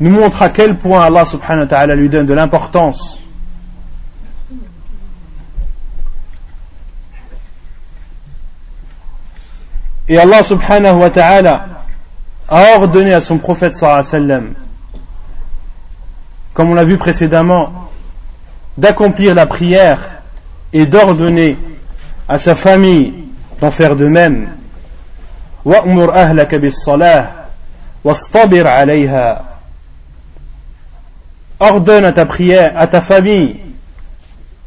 [0.00, 3.18] nous montre à quel point Allah subhanahu wa ta'ala lui donne de l'importance.
[10.08, 11.68] Et Allah subhanahu wa ta'ala
[12.50, 14.54] a ordonné à son prophète sallallahu alayhi wa sallam,
[16.52, 17.88] comme on l'a vu précédemment,
[18.76, 20.20] d'accomplir la prière
[20.74, 21.56] et d'ordonner
[22.28, 23.12] à sa famille
[23.60, 24.48] d'en faire de même.
[31.58, 33.56] Ordonne à ta prière, à ta famille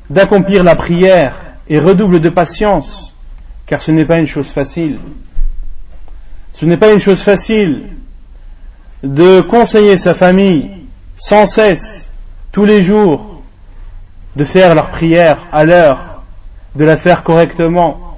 [0.10, 1.36] d'accomplir la prière
[1.70, 3.16] et redouble de patience,
[3.68, 4.98] car ce n'est pas une chose facile.
[6.56, 7.84] Ce n'est pas une chose facile
[9.04, 10.72] de conseiller sa famille
[11.16, 12.12] sans cesse,
[12.52, 13.44] tous les jours,
[14.36, 16.09] de faire leur prière à l'heure,
[16.76, 18.18] de la faire correctement,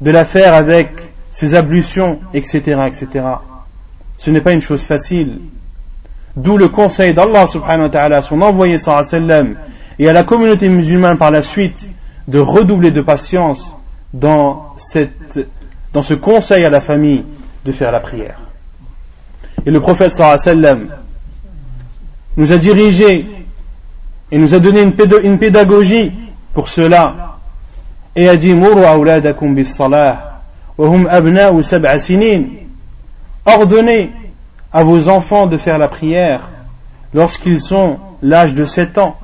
[0.00, 0.90] de la faire avec
[1.30, 3.24] ses ablutions, etc., etc.
[4.18, 5.38] Ce n'est pas une chose facile.
[6.36, 9.56] D'où le conseil d'Allah subhanahu wa ta'ala son envoyé sallam
[9.98, 11.90] et à la communauté musulmane par la suite
[12.28, 13.76] de redoubler de patience
[14.12, 17.24] dans, ce conseil à la famille
[17.64, 18.38] de faire la prière.
[19.66, 20.88] Et le prophète sallam
[22.36, 23.26] nous a dirigé
[24.30, 26.12] et nous a donné une pédagogie
[26.54, 27.29] pour cela
[28.16, 28.54] et a dit
[33.46, 34.10] ordonnez
[34.72, 36.48] à vos enfants de faire la prière
[37.14, 39.16] lorsqu'ils sont l'âge de 7 ans.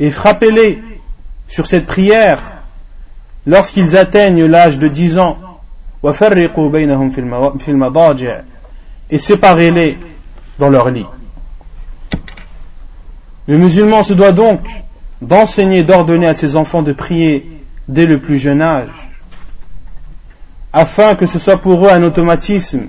[0.00, 0.82] et frappez-les
[1.46, 2.40] sur cette prière
[3.46, 5.38] lorsqu'ils atteignent l'âge de 10 ans.
[9.10, 9.98] et séparez-les
[10.58, 11.06] dans leur lit
[13.48, 14.60] le musulman se doit donc
[15.22, 17.50] d'enseigner, d'ordonner à ses enfants de prier
[17.88, 18.90] dès le plus jeune âge,
[20.74, 22.88] afin que ce soit pour eux un automatisme,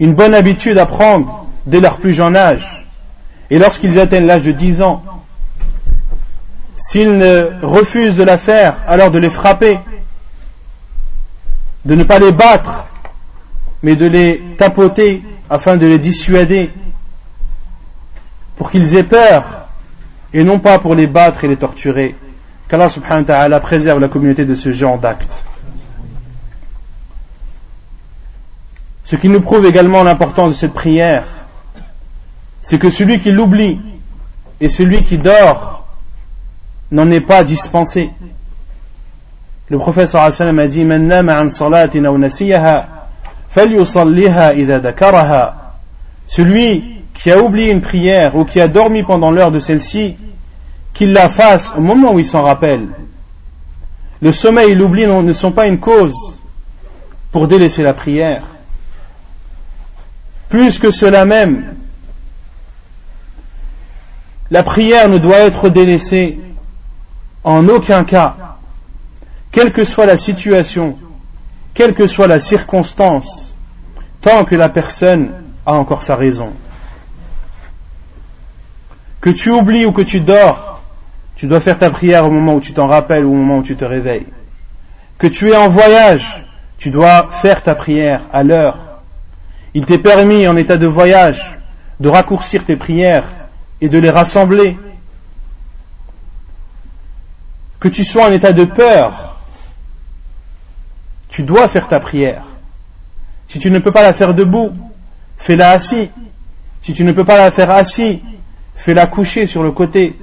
[0.00, 2.84] une bonne habitude à prendre dès leur plus jeune âge.
[3.48, 5.04] Et lorsqu'ils atteignent l'âge de 10 ans,
[6.74, 9.78] s'ils ne refusent de la faire, alors de les frapper,
[11.84, 12.86] de ne pas les battre,
[13.84, 16.70] mais de les tapoter afin de les dissuader,
[18.56, 19.59] pour qu'ils aient peur
[20.32, 22.14] et non pas pour les battre et les torturer.
[22.68, 25.44] Qu'Allah subhanahu wa ta'ala préserve la communauté de ce genre d'actes.
[29.04, 31.24] Ce qui nous prouve également l'importance de cette prière,
[32.62, 33.80] c'est que celui qui l'oublie
[34.60, 35.86] et celui qui dort
[36.92, 38.10] n'en est pas dispensé.
[39.68, 41.48] Le prophète sallallahu a dit an.
[46.26, 50.16] Celui qui a oublié une prière ou qui a dormi pendant l'heure de celle-ci,
[50.92, 52.88] qu'il la fasse au moment où il s'en rappelle.
[54.22, 56.38] Le sommeil et l'oubli ne sont pas une cause
[57.32, 58.42] pour délaisser la prière.
[60.48, 61.74] Plus que cela même,
[64.50, 66.40] la prière ne doit être délaissée
[67.44, 68.36] en aucun cas,
[69.52, 70.98] quelle que soit la situation,
[71.72, 73.54] quelle que soit la circonstance,
[74.20, 75.30] tant que la personne
[75.64, 76.52] a encore sa raison
[79.20, 80.82] que tu oublies ou que tu dors,
[81.36, 83.62] tu dois faire ta prière au moment où tu t'en rappelles ou au moment où
[83.62, 84.26] tu te réveilles.
[85.18, 86.44] Que tu es en voyage,
[86.78, 88.78] tu dois faire ta prière à l'heure.
[89.74, 91.58] Il t'est permis en état de voyage
[92.00, 93.24] de raccourcir tes prières
[93.80, 94.76] et de les rassembler.
[97.78, 99.36] Que tu sois en état de peur,
[101.28, 102.44] tu dois faire ta prière.
[103.48, 104.72] Si tu ne peux pas la faire debout,
[105.38, 106.10] fais-la assis.
[106.82, 108.22] Si tu ne peux pas la faire assis,
[108.74, 110.16] fais-la coucher sur le côté,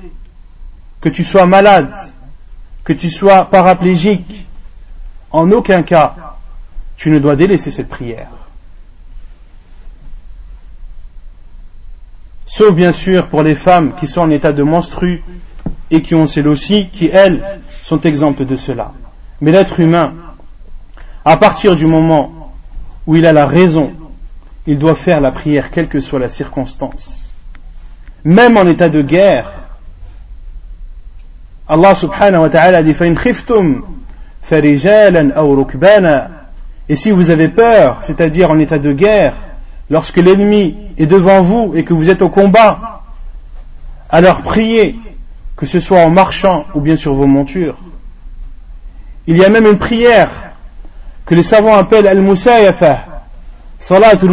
[1.02, 1.93] que tu sois malade,
[2.84, 4.45] que tu sois paraplégique,
[5.32, 6.16] en aucun cas,
[6.95, 8.30] tu ne dois délaisser cette prière.
[12.45, 15.22] Sauf bien sûr pour les femmes qui sont en état de menstru
[15.91, 17.43] et qui ont aussi, qui elles
[17.84, 18.93] sont exemptes de cela.
[19.41, 20.14] Mais l'être humain,
[21.24, 22.54] à partir du moment
[23.06, 23.93] où il a la raison,
[24.66, 27.26] il doit faire la prière quelle que soit la circonstance.
[28.24, 29.51] Même en état de guerre.
[31.68, 32.95] Allah subhanahu wa ta'ala dit
[36.89, 39.34] Et si vous avez peur, c'est-à-dire en état de guerre,
[39.89, 43.01] lorsque l'ennemi est devant vous et que vous êtes au combat,
[44.09, 44.95] alors priez,
[45.57, 47.78] que ce soit en marchant ou bien sur vos montures.
[49.26, 50.30] Il y a même une prière
[51.26, 53.05] que les savants appellent al-musayafa,
[53.80, 54.32] salatul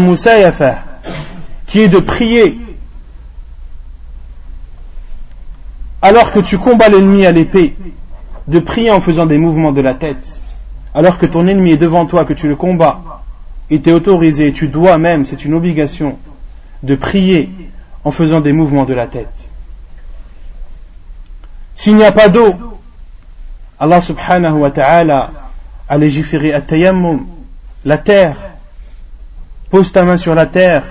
[1.67, 2.59] qui est de prier
[6.05, 7.75] alors que tu combats l'ennemi à l'épée,
[8.47, 10.39] de prier en faisant des mouvements de la tête,
[10.93, 13.23] alors que ton ennemi est devant toi, que tu le combats,
[13.71, 16.19] il t'est autorisé, tu dois même, c'est une obligation,
[16.83, 17.49] de prier
[18.05, 19.33] en faisant des mouvements de la tête.
[21.75, 22.55] S'il n'y a pas d'eau,
[23.81, 25.31] Allah subhanahu wa ta'ala
[25.89, 27.25] a légiféré à tayammum,
[27.87, 28.37] la terre.
[29.71, 30.85] Pose ta main sur la terre,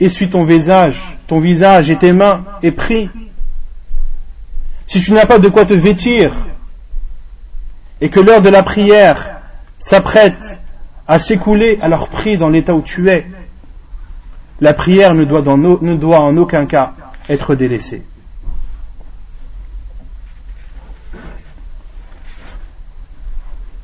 [0.00, 3.10] essuie ton visage, ton visage et tes mains et prie.
[4.86, 6.32] Si tu n'as pas de quoi te vêtir
[8.00, 9.36] et que l'heure de la prière
[9.78, 10.60] s'apprête
[11.08, 13.26] à s'écouler, alors prie dans l'état où tu es.
[14.60, 16.94] La prière ne doit, ne doit en aucun cas
[17.28, 18.02] être délaissée.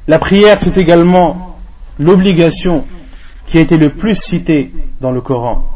[0.09, 1.59] La prière, c'est également
[1.99, 2.85] l'obligation
[3.47, 5.69] qui a été le plus citée dans le Coran.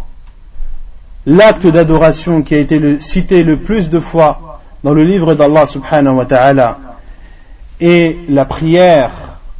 [1.27, 6.15] L'acte d'adoration qui a été cité le plus de fois dans le livre d'Allah subhanahu
[6.17, 6.79] wa ta'ala
[7.81, 9.11] est la prière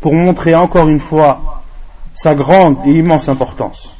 [0.01, 1.63] pour montrer encore une fois
[2.15, 3.97] sa grande et immense importance.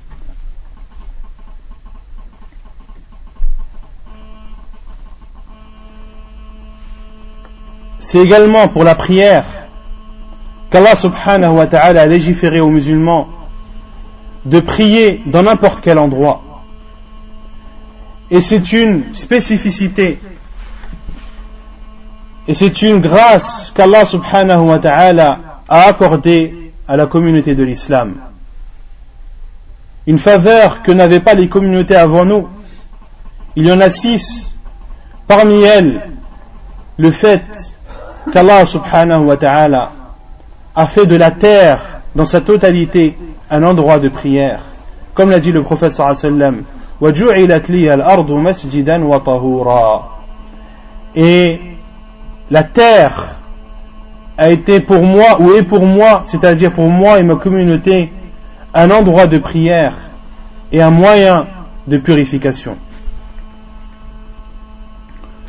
[7.99, 9.45] C'est également pour la prière
[10.71, 13.29] qu'Allah subhanahu wa ta'ala a légiféré aux musulmans
[14.45, 16.43] de prier dans n'importe quel endroit.
[18.31, 20.19] Et c'est une spécificité
[22.49, 25.39] et c'est une grâce qu'Allah subhanahu wa ta'ala
[25.69, 28.15] a accordée à la communauté de l'islam.
[30.07, 32.49] Une faveur que n'avaient pas les communautés avant nous.
[33.57, 34.55] Il y en a six.
[35.27, 36.09] Parmi elles,
[36.97, 37.43] le fait
[38.33, 39.91] qu'Allah subhanahu wa ta'ala
[40.77, 41.81] a fait de la terre
[42.15, 43.17] dans sa totalité
[43.51, 44.61] un endroit de prière.
[45.15, 46.63] Comme l'a dit le prophète sallam,
[51.15, 51.61] et
[52.51, 53.37] la terre
[54.39, 58.13] a été pour moi ou est pour moi, c'est-à-dire pour moi et ma communauté,
[58.75, 59.95] un endroit de prière
[60.73, 61.47] et un moyen
[61.87, 62.77] de purification.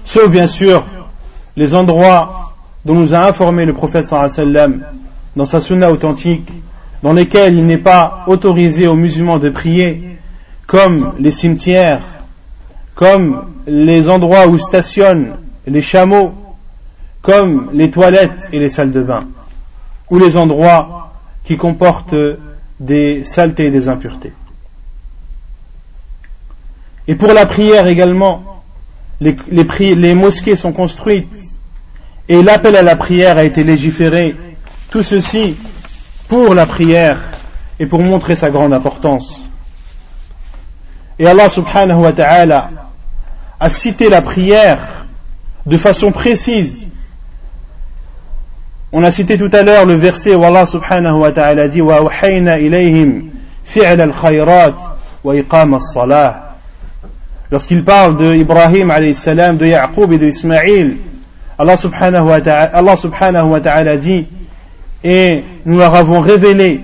[0.05, 0.83] Sauf bien sûr
[1.57, 2.53] les endroits
[2.85, 4.83] dont nous a informé le prophète sallam
[5.35, 6.49] dans sa sunna authentique,
[7.03, 10.17] dans lesquels il n'est pas autorisé aux musulmans de prier,
[10.65, 12.01] comme les cimetières,
[12.95, 15.35] comme les endroits où stationnent
[15.67, 16.33] les chameaux,
[17.27, 19.27] comme les toilettes et les salles de bain,
[20.09, 21.11] ou les endroits
[21.43, 22.15] qui comportent
[22.79, 24.31] des saletés et des impuretés.
[27.05, 28.63] Et pour la prière également,
[29.19, 31.59] les, les mosquées sont construites
[32.29, 34.37] et l'appel à la prière a été légiféré
[34.89, 35.57] tout ceci
[36.29, 37.17] pour la prière
[37.77, 39.37] et pour montrer sa grande importance.
[41.19, 42.69] Et Allah subhanahu wa ta'ala
[43.59, 45.05] a cité la prière
[45.65, 46.86] de façon précise.
[48.93, 52.09] On a cité tout à l'heure le verset où Allah subhanahu wa ta'ala dit wa
[52.21, 53.31] ilayhim
[53.65, 54.77] fi'l al-khayrat
[55.25, 56.55] wa iqam as-salah.
[57.51, 60.95] Lorsqu'il parle de Ibrahim alayhi salam, de Yaqub et de
[61.57, 64.25] Allah subhanahu wa ta'ala, dit
[65.03, 66.79] et nous leur avons révélé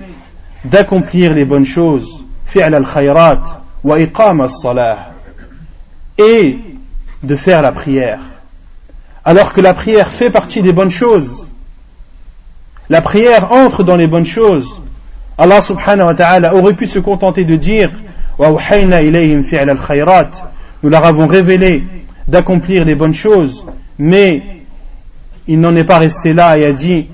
[0.66, 4.46] d'accomplir les bonnes choses, fi'l al-khayrat wa iqam
[6.18, 6.58] et
[7.22, 8.20] de faire la prière.
[9.24, 11.48] Alors que la prière fait partie des bonnes choses.
[12.90, 14.78] La prière entre dans les bonnes choses.
[15.38, 17.90] Allah subhanahu wa ta'ala aurait pu se contenter de dire
[20.82, 21.84] nous leur avons révélé
[22.26, 23.66] d'accomplir les bonnes choses,
[23.98, 24.42] mais
[25.46, 27.06] il n'en est pas resté là et a dit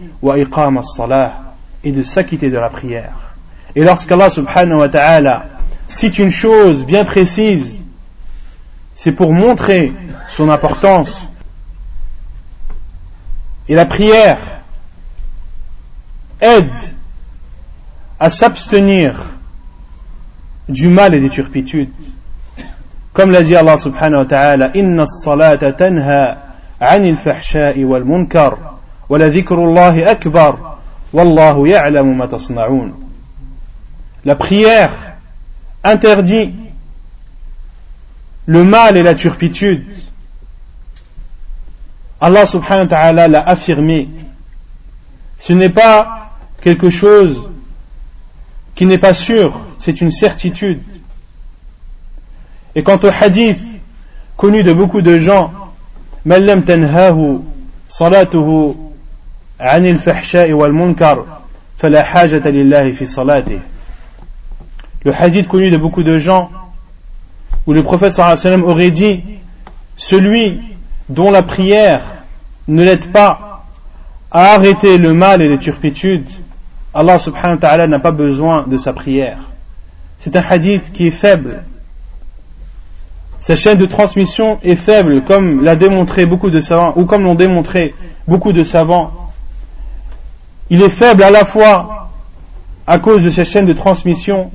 [1.83, 3.13] et de s'acquitter de la prière.
[3.75, 5.47] Et lorsqu'Allah subhanahu wa ta'ala
[5.89, 7.83] cite une chose bien précise,
[8.95, 9.93] c'est pour montrer
[10.29, 11.29] son importance.
[13.69, 14.39] Et la prière
[16.41, 16.71] aide
[18.19, 19.15] à s'abstenir
[20.69, 21.91] du mal et des turpitudes.
[23.13, 26.39] Comme l'a dit Allah subhanahu wa ta'ala, Inna salata tanha
[26.79, 28.57] anil fahsha'i wal munkar.
[34.25, 34.91] La prière
[35.83, 36.55] interdit
[38.47, 39.85] le mal et la turpitude,
[42.21, 44.09] Allah subhanahu wa ta'ala l'a affirmé.
[45.41, 46.30] Ce n'est pas
[46.61, 47.49] quelque chose
[48.75, 50.81] qui n'est pas sûr, c'est une certitude.
[52.75, 53.61] Et quant au hadith,
[54.37, 55.53] connu de beaucoup de gens,
[56.29, 56.63] anil
[57.89, 58.25] fala.
[65.03, 66.51] Le hadith connu de beaucoup de gens,
[67.67, 69.23] où le prophète sallam aurait dit,
[69.97, 70.61] celui
[71.09, 72.03] dont la prière
[72.69, 73.65] ne l'aide pas
[74.31, 76.29] à arrêter le mal et les turpitudes,
[76.93, 79.39] Allah subhanahu wa ta'ala n'a pas besoin de sa prière.
[80.19, 81.63] C'est un hadith qui est faible.
[83.39, 87.35] Sa chaîne de transmission est faible, comme l'a démontré beaucoup de savants, ou comme l'ont
[87.35, 87.95] démontré
[88.29, 89.13] beaucoup de savants.
[90.69, 92.11] Il est faible à la fois
[92.87, 94.51] à cause de sa chaîne de transmission,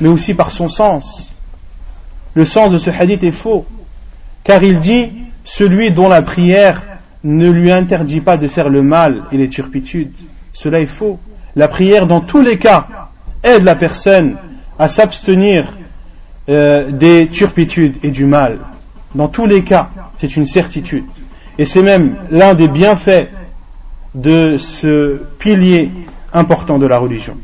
[0.00, 1.34] mais aussi par son sens.
[2.34, 3.66] Le sens de ce hadith est faux,
[4.44, 5.10] car il dit
[5.44, 6.82] celui dont la prière
[7.24, 10.12] ne lui interdit pas de faire le mal et les turpitudes.
[10.52, 11.18] Cela est faux.
[11.56, 12.86] La prière, dans tous les cas,
[13.42, 14.36] aide la personne
[14.78, 15.72] à s'abstenir
[16.48, 18.58] euh, des turpitudes et du mal.
[19.14, 21.04] Dans tous les cas, c'est une certitude.
[21.58, 23.28] Et c'est même l'un des bienfaits
[24.14, 25.90] de ce pilier
[26.32, 27.36] important de la religion.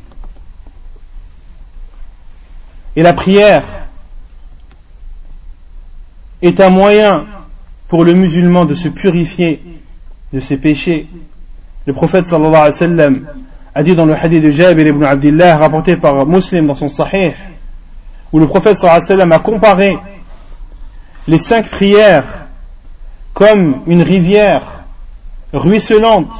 [2.94, 3.64] Et la prière
[6.42, 7.26] est un moyen
[7.88, 9.62] pour le musulman de se purifier
[10.32, 11.08] de ses péchés.
[11.86, 13.26] Le prophète sallallahu alayhi wa sallam
[13.76, 17.34] a dit dans le hadith de Jabir ibn Abdullah rapporté par Muslim dans son Sahih
[18.32, 19.98] où le prophète sallam a comparé
[21.28, 22.46] les cinq prières
[23.34, 24.84] comme une rivière
[25.52, 26.32] ruisselante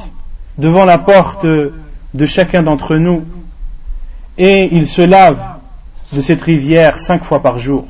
[0.57, 3.23] devant la porte de chacun d'entre nous
[4.39, 5.37] et il se lave
[6.13, 7.85] de cette rivière cinq fois par jour.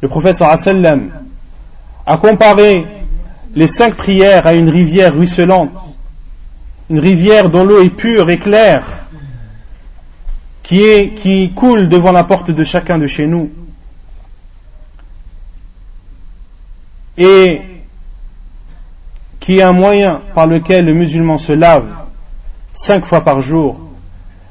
[0.00, 1.10] Le prophète sallam
[2.06, 2.86] a comparé
[3.54, 5.70] les cinq prières à une rivière ruisselante,
[6.90, 8.86] une rivière dont l'eau est pure et claire,
[10.62, 13.50] qui, est, qui coule devant la porte de chacun de chez nous.
[17.16, 17.62] Et
[19.40, 21.86] qui est un moyen par lequel le musulman se lave
[22.72, 23.78] cinq fois par jour,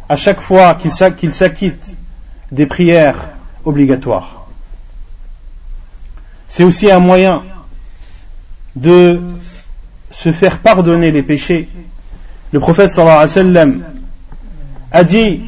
[0.07, 0.91] à chaque fois qu'il
[1.33, 1.97] s'acquitte
[2.51, 3.29] des prières
[3.65, 4.45] obligatoires.
[6.47, 7.43] C'est aussi un moyen
[8.75, 9.19] de
[10.11, 11.67] se faire pardonner les péchés
[12.52, 13.82] Le prophète sallallahu alayhi wa sallam
[14.92, 15.40] a dit,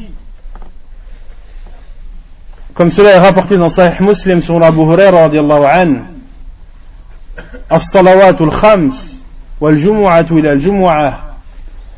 [2.73, 5.93] comme cela est rapporté dans Sahih Muslim sur Abu Huraira radiallahu an,
[7.71, 9.21] الصلوات الخمس
[9.61, 11.19] والجمعة إلى الجمعة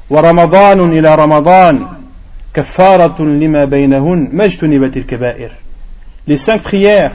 [0.09, 1.88] ورمضان إلى رمضان
[2.53, 5.51] كفارة لما بينهن ما اجتنبت الكبائر.
[6.28, 7.11] Les cinq prières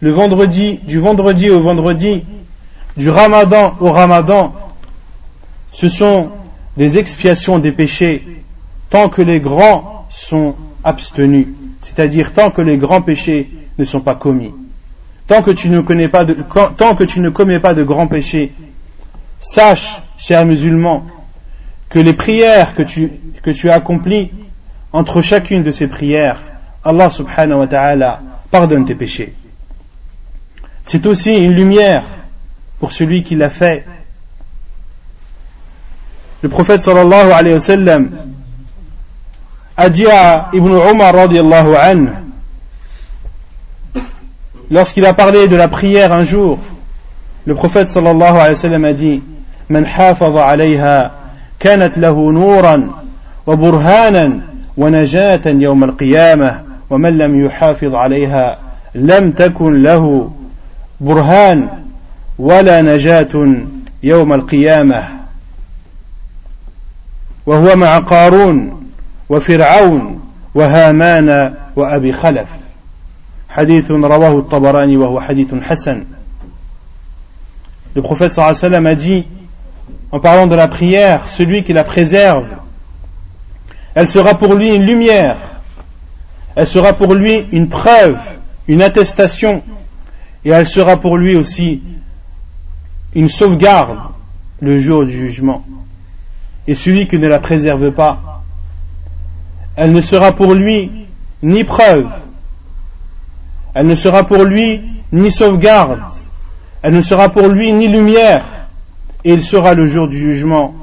[0.00, 2.24] le vendredi, du vendredi au vendredi,
[2.96, 4.52] du ramadan au ramadan,
[5.70, 6.30] ce sont
[6.77, 8.23] des expiations des péchés
[8.89, 11.47] tant que les grands sont abstenus,
[11.81, 14.53] c'est-à-dire tant que les grands péchés ne sont pas commis.
[15.27, 16.07] Tant que tu ne, commets
[17.59, 18.53] pas de grands péchés,
[19.41, 21.05] sache, cher musulman,
[21.89, 23.11] que les prières que tu,
[23.43, 24.31] que tu as accomplies,
[24.93, 26.39] entre chacune de ces prières,
[26.83, 29.33] Allah subhanahu wa ta'ala pardonne tes péchés.
[30.85, 32.05] C'est aussi une lumière
[32.79, 33.85] pour celui qui l'a fait.
[36.41, 38.09] Le prophète sallallahu alayhi wa sallam
[39.75, 42.09] a dit à Ibn Umar radiallahu anhu
[44.69, 46.59] lorsqu'il a parlé de la prière un jour,
[47.45, 49.21] le prophète sallallahu alayhi wa sallam a dit
[49.69, 51.11] من حافظ عليها
[51.59, 52.91] كانت له نورا
[53.47, 54.39] وبرهانا
[54.77, 58.57] ونجاة يوم القيامة ومن لم يحافظ عليها
[58.95, 60.31] لم تكن له
[61.01, 61.67] برهان
[62.39, 63.55] ولا نجاة
[64.03, 65.03] يوم القيامة
[67.46, 68.82] وهو مع قارون
[69.28, 70.20] وفرعون
[70.54, 72.48] وهامان وأبي خلف
[73.50, 76.04] حديث رواه الطبراني وهو حديث حسن
[77.94, 79.26] Le prophète sallam a dit,
[80.12, 82.46] en parlant de la prière, celui qui la préserve,
[83.94, 85.36] elle sera pour lui une lumière,
[86.56, 88.16] elle sera pour lui une preuve,
[88.66, 89.62] une attestation
[90.44, 91.82] et elle sera pour lui aussi
[93.14, 93.98] une sauvegarde
[94.60, 95.64] le jour du jugement.
[96.67, 98.43] Et celui qui ne la préserve pas,
[99.75, 100.91] elle ne sera pour lui
[101.43, 102.07] ni preuve,
[103.73, 106.01] elle ne sera pour lui ni sauvegarde,
[106.81, 108.43] elle ne sera pour lui ni lumière,
[109.23, 110.73] et il sera le jour du jugement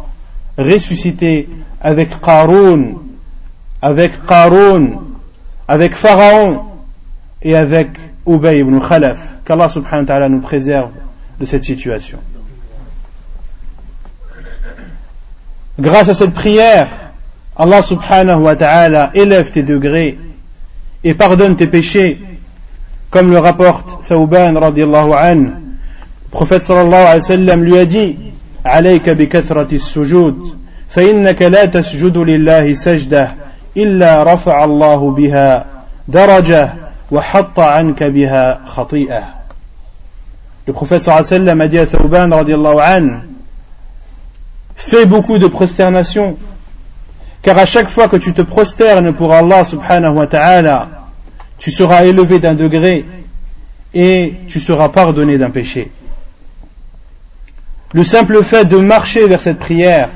[0.57, 1.49] ressuscité
[1.80, 2.95] avec Qaroun,
[3.82, 4.99] avec Qaroun,
[5.68, 6.62] avec Pharaon
[7.43, 7.89] et avec
[8.26, 9.39] Ubay ibn Khalaf.
[9.45, 10.91] Qu'Allah subhanahu wa ta'ala nous préserve
[11.41, 12.18] de cette situation.
[15.80, 16.88] Grâce à cette prière,
[17.55, 20.17] Allah subhanahu wa ta'ala élève tes degrés
[21.03, 22.20] et pardonne tes péchés,
[23.09, 25.36] comme le rapporte Thawban radiallahu an.
[25.36, 28.17] Le prophète sallallahu alayhi wa sallam lui a dit,
[28.65, 30.57] عليك بكثرة السجود
[30.89, 33.32] فإنك لا تسجد لله سجدة
[33.78, 35.65] إلا رفع الله بها
[36.07, 36.74] درجة
[37.11, 39.24] وحط عنك بها خطيئة
[40.67, 43.22] Le prophète sallallahu alayhi wa sallam a dit à Thawban radiallahu an,
[44.75, 46.37] fais beaucoup de prosternation,
[47.43, 50.89] car à chaque fois que tu te prosternes pour Allah subhanahu wa ta'ala,
[51.59, 53.05] tu seras élevé d'un degré
[53.93, 55.91] et tu seras pardonné d'un péché.
[57.93, 60.11] Le simple fait de marcher vers cette prière,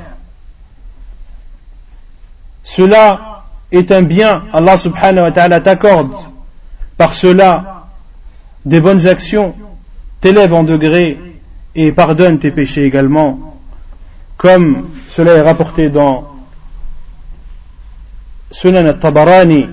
[2.65, 6.11] cela est un bien, Allah subhanahu wa ta'ala t'accorde.
[6.97, 7.87] Par cela
[8.65, 9.55] des bonnes actions,
[10.21, 11.19] t'élève en degré
[11.75, 13.47] et pardonne tes péchés également,
[14.39, 16.28] comme cela est rapporté dans
[18.53, 19.68] Sunan al-Tabarani,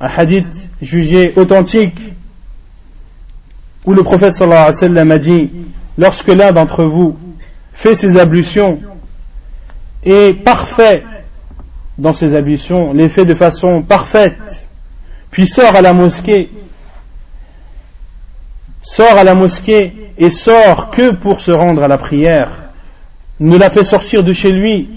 [0.00, 1.98] un hadith jugé authentique,
[3.84, 5.50] où le prophète sallallahu alayhi wa sallam a dit,
[5.98, 7.16] lorsque l'un d'entre vous
[7.72, 8.80] fait ses ablutions,
[10.04, 11.02] et parfait
[11.98, 14.70] dans ses ablutions, les fait de façon parfaite,
[15.32, 16.50] puis sort à la mosquée,
[18.80, 22.65] sort à la mosquée et sort que pour se rendre à la prière,
[23.40, 24.88] ne l'a fait sortir de chez lui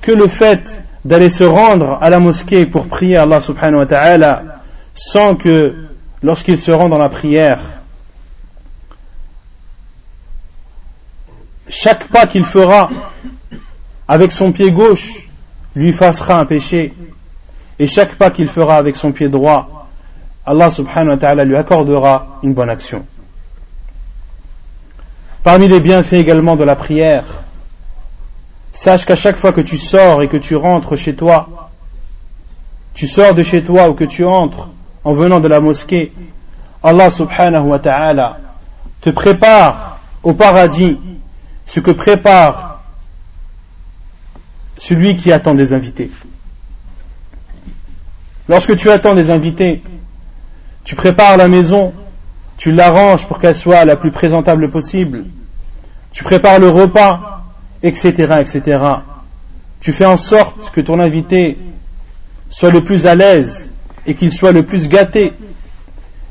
[0.00, 4.42] que le fait d'aller se rendre à la mosquée pour prier Allah subhanahu wa ta'ala
[4.94, 5.74] sans que
[6.22, 7.60] lorsqu'il se rend dans la prière,
[11.68, 12.90] chaque pas qu'il fera
[14.08, 15.28] avec son pied gauche
[15.74, 16.94] lui fassera un péché
[17.78, 19.88] et chaque pas qu'il fera avec son pied droit,
[20.44, 23.04] Allah subhanahu wa ta'ala lui accordera une bonne action.
[25.42, 27.24] Parmi les bienfaits également de la prière,
[28.76, 31.70] Sache qu'à chaque fois que tu sors et que tu rentres chez toi,
[32.92, 34.68] tu sors de chez toi ou que tu entres
[35.02, 36.12] en venant de la mosquée,
[36.82, 38.38] Allah subhanahu wa ta'ala
[39.00, 40.98] te prépare au paradis
[41.64, 42.82] ce que prépare
[44.76, 46.10] celui qui attend des invités.
[48.46, 49.82] Lorsque tu attends des invités,
[50.84, 51.94] tu prépares la maison,
[52.58, 55.24] tu l'arranges pour qu'elle soit la plus présentable possible,
[56.12, 57.35] tu prépares le repas,
[57.86, 58.80] etc., etc.
[59.80, 61.56] Tu fais en sorte que ton invité
[62.50, 63.70] soit le plus à l'aise
[64.06, 65.32] et qu'il soit le plus gâté.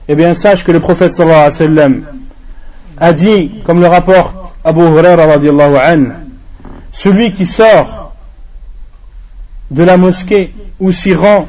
[0.08, 2.04] Eh bien, sache que le prophète sallallahu alayhi wa sallam
[2.98, 6.12] a dit, comme le rapporte Abu Huraira radiallahu
[6.92, 8.14] celui qui sort
[9.72, 11.46] de la mosquée ou s'y rend,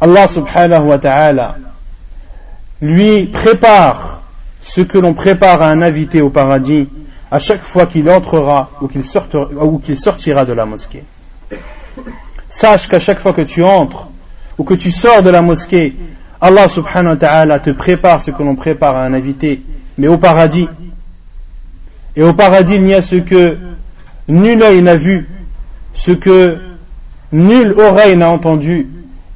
[0.00, 1.56] Allah subhanahu wa ta'ala
[2.80, 4.22] lui prépare
[4.60, 6.88] ce que l'on prépare à un invité au paradis
[7.32, 11.02] à chaque fois qu'il entrera ou qu'il sortira, de la mosquée.
[12.50, 14.08] Sache qu'à chaque fois que tu entres
[14.58, 15.96] ou que tu sors de la mosquée,
[16.42, 19.62] Allah subhanahu wa ta'ala te prépare ce que l'on prépare à un invité,
[19.96, 20.68] mais au paradis.
[22.16, 23.56] Et au paradis, il n'y a ce que
[24.28, 25.26] nul œil n'a vu,
[25.94, 26.58] ce que
[27.32, 28.88] nulle oreille n'a entendu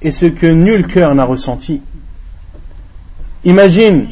[0.03, 1.81] et ce que nul cœur n'a ressenti.
[3.45, 4.07] Imagine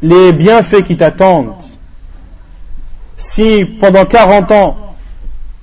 [0.00, 1.52] les bienfaits qui t'attendent
[3.22, 4.76] si pendant 40 ans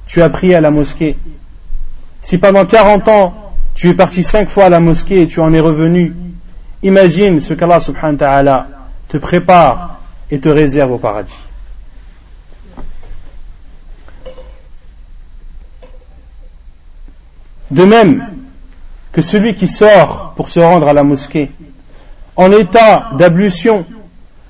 [0.08, 1.18] tu as prié à la mosquée,
[2.22, 3.34] si pendant 40 ans
[3.76, 6.14] tu es parti cinq fois à la mosquée et tu en es revenu,
[6.84, 8.68] imagine ce qu'Allah subhanahu wa ta'ala
[9.08, 10.00] te prépare
[10.32, 11.34] et te réserve au paradis.
[17.72, 18.26] De même
[19.12, 21.52] que celui qui sort pour se rendre à la mosquée
[22.36, 23.86] en état d'ablution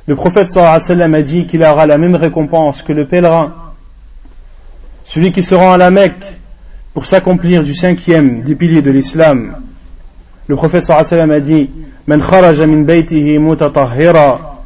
[0.08, 3.06] le prophète sallallahu alayhi wa sallam a dit qu'il aura la même récompense que le
[3.06, 3.54] pèlerin,
[5.04, 6.24] celui qui se rend à la Mecque
[6.92, 9.56] pour s'accomplir du cinquième des piliers de l'islam.
[10.46, 11.70] Le prophète sallallahu alayhi wa sallam a dit
[12.06, 14.58] من خرج من بيته متطهرا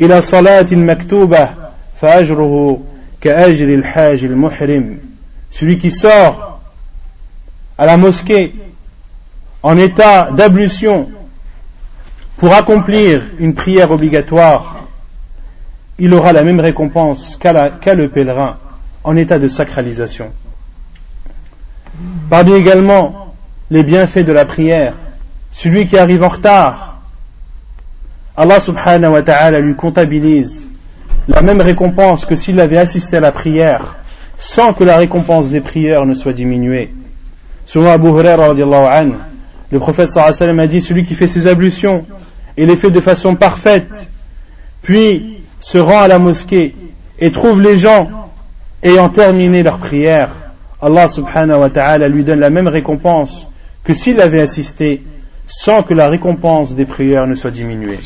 [0.00, 1.48] إلى صلاة مكتوبة
[2.00, 2.80] فأجره
[3.20, 4.98] كأجر الحاج المحرم
[5.50, 6.60] celui qui sort
[7.76, 8.54] à la mosquée
[9.62, 11.10] en état d'ablution
[12.37, 14.77] pour accomplir une prière obligatoire
[15.99, 18.57] il aura la même récompense qu'a le pèlerin
[19.03, 20.31] en état de sacralisation.
[22.29, 23.33] Parmi également
[23.71, 24.93] les bienfaits de la prière,
[25.51, 27.01] celui qui arrive en retard,
[28.35, 30.69] Allah subhanahu wa ta'ala lui comptabilise
[31.27, 33.97] la même récompense que s'il avait assisté à la prière
[34.37, 36.93] sans que la récompense des prières ne soit diminuée.
[37.65, 42.05] Selon Abu Huraira, Le prophète sallallahu a dit celui qui fait ses ablutions
[42.57, 44.09] et les fait de façon parfaite,
[44.81, 46.75] puis se rend à la mosquée
[47.19, 48.31] et trouve les gens
[48.83, 50.29] ayant terminé leur prière,
[50.81, 53.47] Allah subhanahu wa ta'ala lui donne la même récompense
[53.83, 55.03] que s'il avait assisté
[55.45, 57.99] sans que la récompense des prières ne soit diminuée.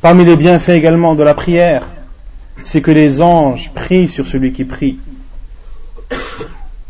[0.00, 1.82] Parmi les bienfaits également de la prière,
[2.62, 4.98] c'est que les anges prient sur celui qui prie.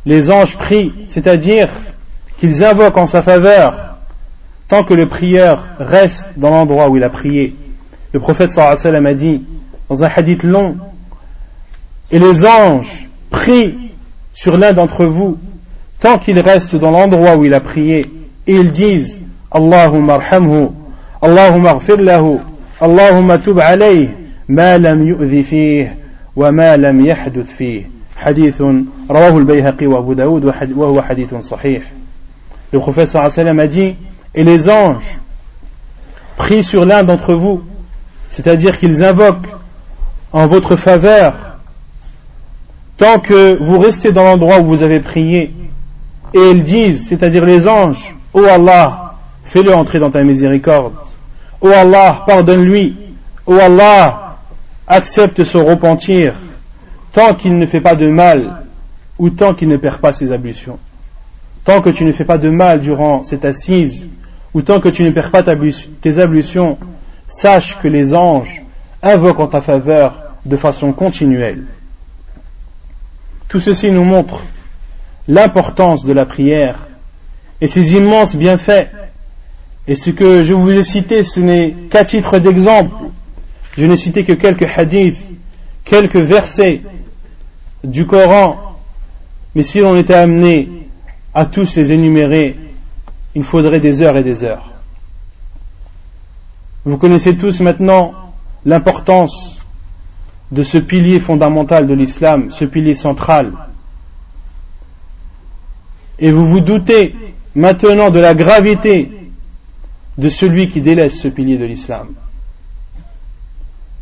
[0.07, 1.69] Les anges prient, c'est-à-dire
[2.39, 3.90] qu'ils invoquent en sa faveur
[4.70, 7.56] tant que le prieur reste dans l'endroit où il a prié.
[8.14, 9.44] Le prophète sallallahu a dit
[9.90, 10.78] dans un hadith long,
[12.12, 13.92] et les anges prient
[14.34, 15.38] sur l'un d'entre vous
[16.00, 18.12] tant qu'il reste dans l'endroit où il a prié
[18.48, 19.22] et ils disent
[19.52, 20.70] Allahumma arhamhu,
[21.22, 22.38] Allahumma aghfir lahu,
[22.80, 24.10] Allahumma tub alayh,
[24.48, 25.88] ma lam yu'dhi fih
[26.36, 27.86] wa ma lam yahduth fih.
[28.18, 28.62] حديث
[29.10, 31.82] رواه البيهقي وابو داود وهو حديث صحيح
[32.74, 33.96] le prophète sallam a dit
[34.35, 35.19] et les anges
[36.37, 37.63] prient sur l'un d'entre vous
[38.29, 39.49] c'est-à-dire qu'ils invoquent
[40.33, 41.35] en votre faveur
[42.97, 45.55] tant que vous restez dans l'endroit où vous avez prié
[46.35, 49.15] et ils disent c'est-à-dire les anges ô Allah
[49.45, 50.95] fais-le entrer dans ta miséricorde
[51.61, 52.97] ô Allah pardonne-lui
[53.47, 54.37] ô Allah
[54.87, 56.35] accepte son repentir
[57.13, 58.65] tant qu'il ne fait pas de mal
[59.19, 60.79] ou tant qu'il ne perd pas ses ablutions.
[61.65, 64.09] Tant que tu ne fais pas de mal durant cette assise
[64.55, 66.79] ou tant que tu ne perds pas tes ablutions,
[67.29, 68.63] sache que les anges
[69.03, 71.65] invoquent en ta faveur de façon continuelle.
[73.49, 74.43] Tout ceci nous montre
[75.29, 76.89] l'importance de la prière
[77.61, 78.89] et ses immenses bienfaits.
[79.87, 82.95] Et ce que je vous ai cité, ce n'est qu'à titre d'exemple.
[83.77, 85.33] Je n'ai cité que quelques hadiths,
[85.85, 86.83] quelques versets
[87.83, 88.79] du Coran,
[89.55, 90.69] mais si l'on était amené
[91.35, 92.57] à tous les énumérer,
[93.35, 94.71] il faudrait des heures et des heures.
[96.85, 98.15] Vous connaissez tous maintenant
[98.65, 99.59] l'importance
[100.51, 103.53] de ce pilier fondamental de l'islam, ce pilier central.
[106.19, 107.15] Et vous vous doutez
[107.55, 109.11] maintenant de la gravité
[110.19, 112.09] de celui qui délaisse ce pilier de l'islam.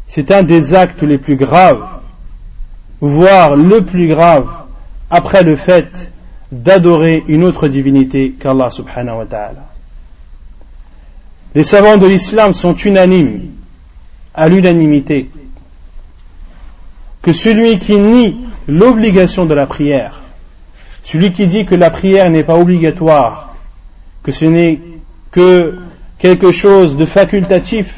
[0.06, 1.98] C'est un des actes les plus graves
[3.00, 4.48] voire le plus grave,
[5.10, 6.10] après le fait
[6.50, 9.66] d'adorer une autre divinité qu'Allah subhanahu wa ta'ala.
[11.54, 13.50] Les savants de l'islam sont unanimes,
[14.34, 15.28] à l'unanimité,
[17.22, 18.36] que celui qui nie
[18.68, 20.22] l'obligation de la prière,
[21.02, 23.56] celui qui dit que la prière n'est pas obligatoire,
[24.22, 24.80] que ce n'est
[25.30, 25.78] que
[26.18, 27.96] quelque chose de facultatif,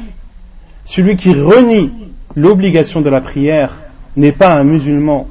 [0.85, 1.91] celui qui renie
[2.35, 3.77] l'obligation de la prière,
[4.15, 5.27] n'est pas un musulman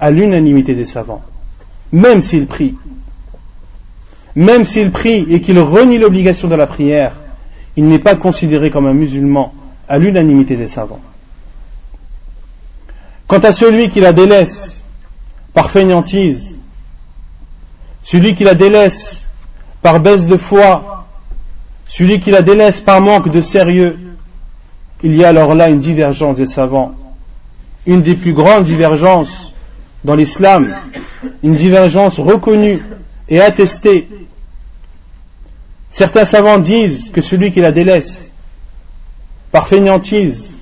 [0.00, 1.22] à l'unanimité des savants,
[1.94, 2.74] même s'il prie.
[4.34, 7.12] Même s'il prie et qu'il renie l'obligation de la prière,
[7.76, 9.54] il n'est pas considéré comme un musulman
[9.88, 11.00] à l'unanimité des savants.
[13.28, 14.84] Quant à celui qui la délaisse
[15.52, 16.58] par fainéantise,
[18.02, 19.28] celui qui la délaisse
[19.80, 21.06] par baisse de foi,
[21.88, 23.98] celui qui la délaisse par manque de sérieux,
[25.04, 26.96] il y a alors là une divergence des savants
[27.86, 29.53] une des plus grandes divergences
[30.04, 30.68] dans l'islam
[31.42, 32.80] une divergence reconnue
[33.28, 34.08] et attestée.
[35.90, 38.32] Certains savants disent que celui qui la délaisse
[39.50, 40.56] par fainéantise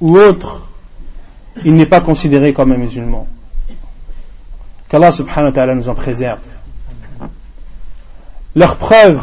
[0.00, 0.68] ou autre,
[1.64, 3.26] il n'est pas considéré comme un musulman.
[4.88, 6.40] Qu'Allah subhanahu wa ta'ala nous en préserve.
[8.56, 9.20] Leur preuve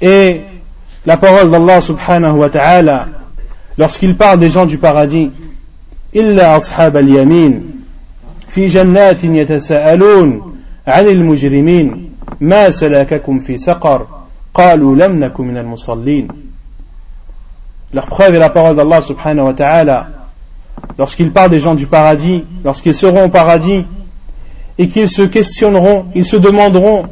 [0.00, 0.42] est
[1.04, 3.08] la parole d'Allah subhanahu wa ta'ala
[3.76, 5.32] lorsqu'il parle des gens du paradis.
[6.14, 7.60] Illa ashab al-yamin.
[8.55, 10.55] في جنات يتساءلون
[10.87, 14.07] عن المجرمين ما سلككم في سقر
[14.53, 16.27] قالوا لم نكن من المصلين
[17.93, 20.07] Leur preuve est la parole d'Allah subhanahu wa ta'ala
[20.97, 23.85] lorsqu'il parle des gens du paradis, lorsqu'ils seront au paradis
[24.77, 27.07] et qu'ils se questionneront, ils se demanderont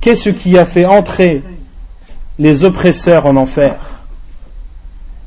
[0.00, 1.42] qu'est-ce qui a fait entrer
[2.38, 3.76] les oppresseurs en enfer.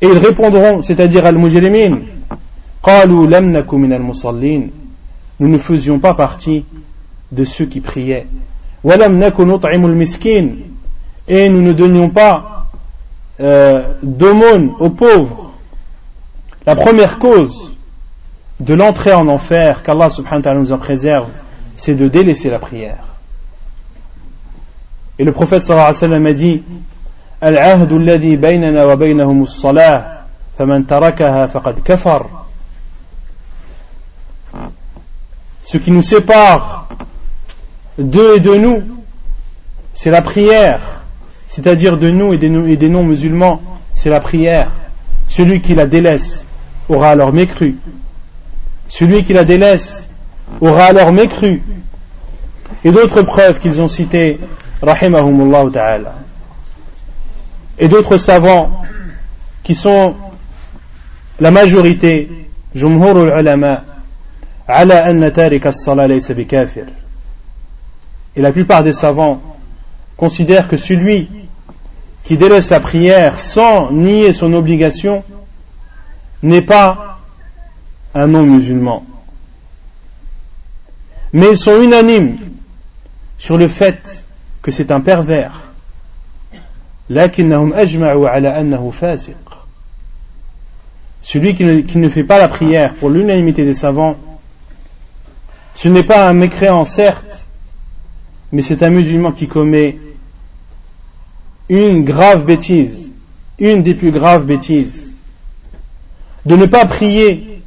[0.01, 1.99] Et ils répondront, c'est-à-dire al-mujrimin,
[5.39, 6.65] nous ne faisions pas partie
[7.31, 8.27] de ceux qui priaient.
[11.27, 12.67] Et nous ne donnions pas
[13.39, 15.51] euh, d'aumône aux pauvres.
[16.65, 17.71] La première cause
[18.59, 21.29] de l'entrée en enfer, qu'Allah subhanahu wa ta'ala nous en préserve,
[21.75, 23.03] c'est de délaisser la prière.
[25.19, 26.63] Et le prophète sallallahu alayhi wa sallam a dit
[27.43, 30.19] العهد الذي بيننا وبينهم الصلاة
[30.57, 32.25] فمن تركها فقد كفر
[35.68, 36.88] ce qui nous sépare
[37.98, 38.82] d'eux et de nous,
[39.92, 41.04] c'est la prière,
[41.46, 43.60] c'est-à-dire de nous et des non-musulmans,
[43.92, 44.70] c'est la prière.
[45.28, 46.46] Celui qui la délaisse
[46.88, 47.76] aura alors mécru.
[48.88, 50.08] Celui qui la délaisse
[50.62, 51.60] aura alors mécru.
[52.82, 54.40] Et d'autres preuves qu'ils ont citées,
[54.80, 56.14] rahimahumullah ta'ala.
[57.78, 58.84] Et d'autres savants
[59.62, 60.14] qui sont
[61.38, 64.57] la majorité, jumhur ulama, ala anna as-salat laysa bikafir.
[64.68, 64.84] Et
[68.36, 69.40] la plupart des savants
[70.16, 71.30] considèrent que celui
[72.22, 75.24] qui délaisse la prière sans nier son obligation
[76.42, 77.16] n'est pas
[78.14, 79.06] un non-musulman.
[81.32, 82.36] Mais ils sont unanimes
[83.38, 84.26] sur le fait
[84.60, 85.62] que c'est un pervers.
[87.10, 87.30] Celui
[91.54, 94.18] qui ne, qui ne fait pas la prière pour l'unanimité des savants,
[95.80, 97.46] ce n'est pas un mécréant certes,
[98.50, 99.96] mais c'est un musulman qui commet
[101.68, 103.12] une grave bêtise,
[103.60, 105.12] une des plus graves bêtises.
[106.46, 107.62] De ne pas prier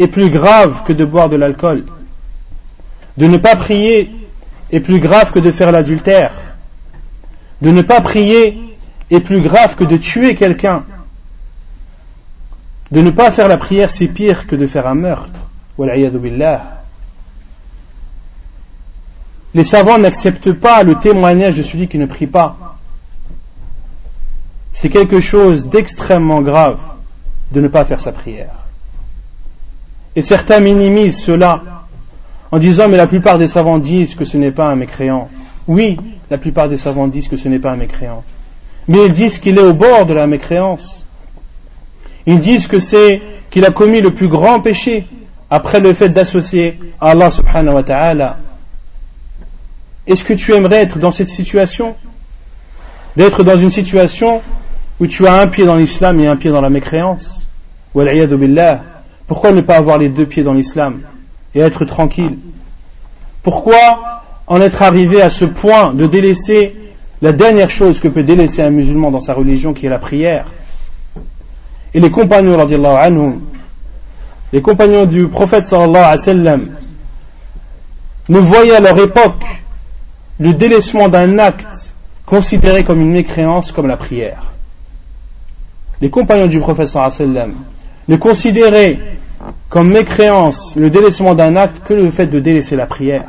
[0.00, 1.84] est plus grave que de boire de l'alcool.
[3.16, 4.10] De ne pas prier
[4.72, 6.32] est plus grave que de faire l'adultère.
[7.62, 8.58] De ne pas prier
[9.12, 10.82] est plus grave que de tuer quelqu'un.
[12.90, 15.38] De ne pas faire la prière, c'est pire que de faire un meurtre.
[19.54, 22.56] Les savants n'acceptent pas le témoignage de celui qui ne prie pas
[24.74, 26.78] c'est quelque chose d'extrêmement grave
[27.52, 28.50] de ne pas faire sa prière.
[30.16, 31.62] Et certains minimisent cela
[32.50, 35.30] en disant mais la plupart des savants disent que ce n'est pas un mécréant.
[35.68, 35.96] Oui,
[36.28, 38.24] la plupart des savants disent que ce n'est pas un mécréant.
[38.88, 41.06] Mais ils disent qu'il est au bord de la mécréance.
[42.26, 45.06] Ils disent que c'est qu'il a commis le plus grand péché
[45.50, 48.36] après le fait d'associer Allah subhanahu wa ta'ala.
[50.06, 51.96] Est-ce que tu aimerais être dans cette situation?
[53.16, 54.42] D'être dans une situation
[55.00, 57.48] où tu as un pied dans l'islam et un pied dans la mécréance?
[59.26, 61.00] Pourquoi ne pas avoir les deux pieds dans l'islam
[61.54, 62.38] et être tranquille?
[63.42, 66.74] Pourquoi en être arrivé à ce point de délaisser
[67.22, 70.46] la dernière chose que peut délaisser un musulman dans sa religion qui est la prière?
[71.94, 73.40] Et les compagnons, anhum,
[74.52, 76.66] les compagnons du prophète sallallahu alayhi wa sallam,
[78.28, 79.44] ne voyaient à leur époque
[80.38, 81.94] le délaissement d'un acte
[82.26, 84.52] considéré comme une mécréance comme la prière.
[86.00, 87.54] Les compagnons du prophète sallam
[88.08, 88.98] ne considéraient
[89.68, 93.28] comme mécréance le délaissement d'un acte que le fait de délaisser la prière,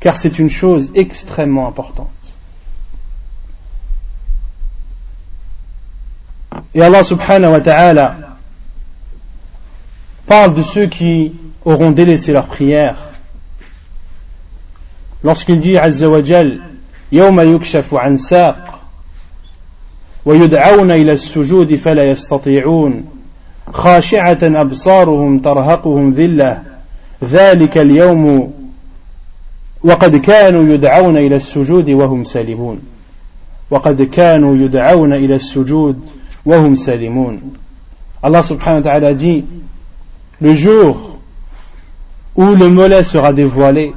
[0.00, 2.10] car c'est une chose extrêmement importante.
[6.74, 8.16] Et Allah subhanahu wa ta'ala
[10.26, 12.96] parle de ceux qui auront délaissé leur prière
[15.24, 16.60] lorsqu'il dit Azza wa Jal
[17.12, 18.80] يوم يكشف عن ساق
[20.24, 23.04] ويدعون إلى السجود فلا يستطيعون
[23.72, 26.62] خاشعة أبصارهم ترهقهم ذلة
[27.24, 28.52] ذلك اليوم
[29.82, 32.80] وقد كانوا يدعون إلى السجود وهم سالمون
[33.70, 36.00] وقد كانوا يدعون إلى السجود
[36.46, 37.40] وهم سالمون
[38.24, 39.44] subhanahu wa ta'ala dit
[40.40, 41.18] le jour
[42.36, 43.92] où le mollet sera dévoilé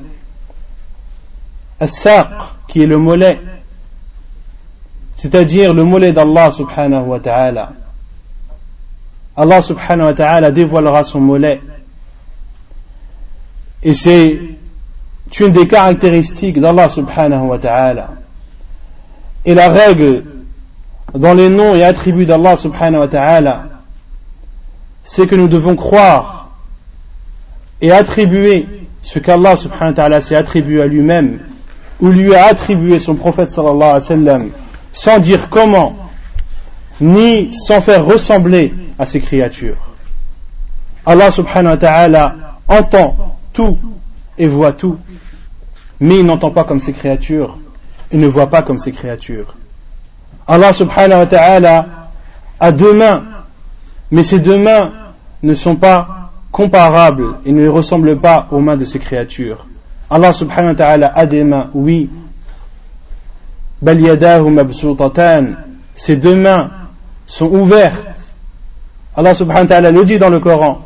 [1.80, 2.30] As-Saq
[2.68, 3.40] qui est le mollet
[5.18, 7.74] c'est-à-dire le mollet d'Allah subhanahu wa ta'ala.
[9.36, 11.60] Allah subhanahu wa ta'ala dévoilera son mollet.
[13.82, 14.40] Et c'est
[15.40, 18.10] une des caractéristiques d'Allah subhanahu wa ta'ala.
[19.44, 20.24] Et la règle
[21.16, 23.64] dans les noms et attributs d'Allah subhanahu wa ta'ala,
[25.04, 26.52] c'est que nous devons croire
[27.82, 28.68] et attribuer
[29.02, 31.40] ce qu'Allah subhanahu wa ta'ala s'est attribué à lui-même
[32.00, 34.50] ou lui a attribué son prophète sallallahu alayhi wa sallam
[34.94, 35.96] sans dire comment,
[37.00, 39.78] ni sans faire ressembler à ces créatures.
[41.06, 42.36] Allah subhanahu wa ta'ala
[42.68, 43.78] entend tout
[44.38, 44.98] et voit tout,
[46.00, 47.58] mais il n'entend pas comme ces créatures
[48.12, 49.56] et ne voit pas comme ces créatures.
[50.48, 51.86] Allah subhanahu wa ta'ala
[52.60, 53.24] a deux mains,
[54.12, 54.94] mais ces deux mains
[55.44, 59.68] ne sont pas comparables et ne ressemblent pas aux mains de ces créatures.
[60.10, 62.10] Allah subhanahu wa ta'ala a des mains, oui,
[65.96, 66.72] ses deux mains
[67.26, 67.96] sont ouvertes.
[69.16, 70.80] Allah subhanahu wa ta'ala le dit dans le Coran.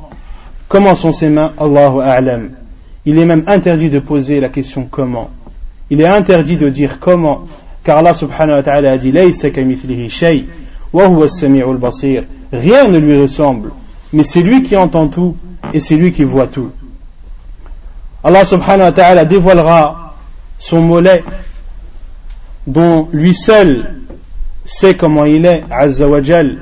[0.67, 1.51] Comment sont ses mains?
[1.57, 2.51] Allahu a'lam.
[3.05, 5.29] Il est même interdit de poser la question comment.
[5.89, 7.45] Il est interdit de dire comment,
[7.83, 9.11] car Allah subhanahu wa ta'ala a dit
[12.53, 13.71] Rien ne lui ressemble,
[14.13, 15.35] mais c'est lui qui entend tout
[15.73, 16.71] et c'est lui qui voit tout.
[18.23, 20.13] Allah subhanahu wa ta'ala dévoilera
[20.59, 21.23] son mollet
[22.67, 24.01] dont lui seul
[24.65, 26.59] sait comment il est, Azza wa Jal.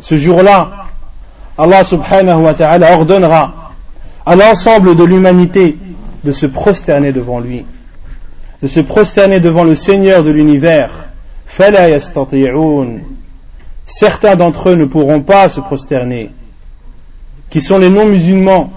[0.00, 0.70] Ce jour-là,
[1.58, 3.72] Allah subhanahu wa ta'ala ordonnera
[4.24, 5.76] à l'ensemble de l'humanité
[6.24, 7.64] de se prosterner devant lui,
[8.62, 10.90] de se prosterner devant le Seigneur de l'univers
[13.87, 16.29] Certains d'entre eux ne pourront pas se prosterner,
[17.49, 18.71] qui sont les non-musulmans,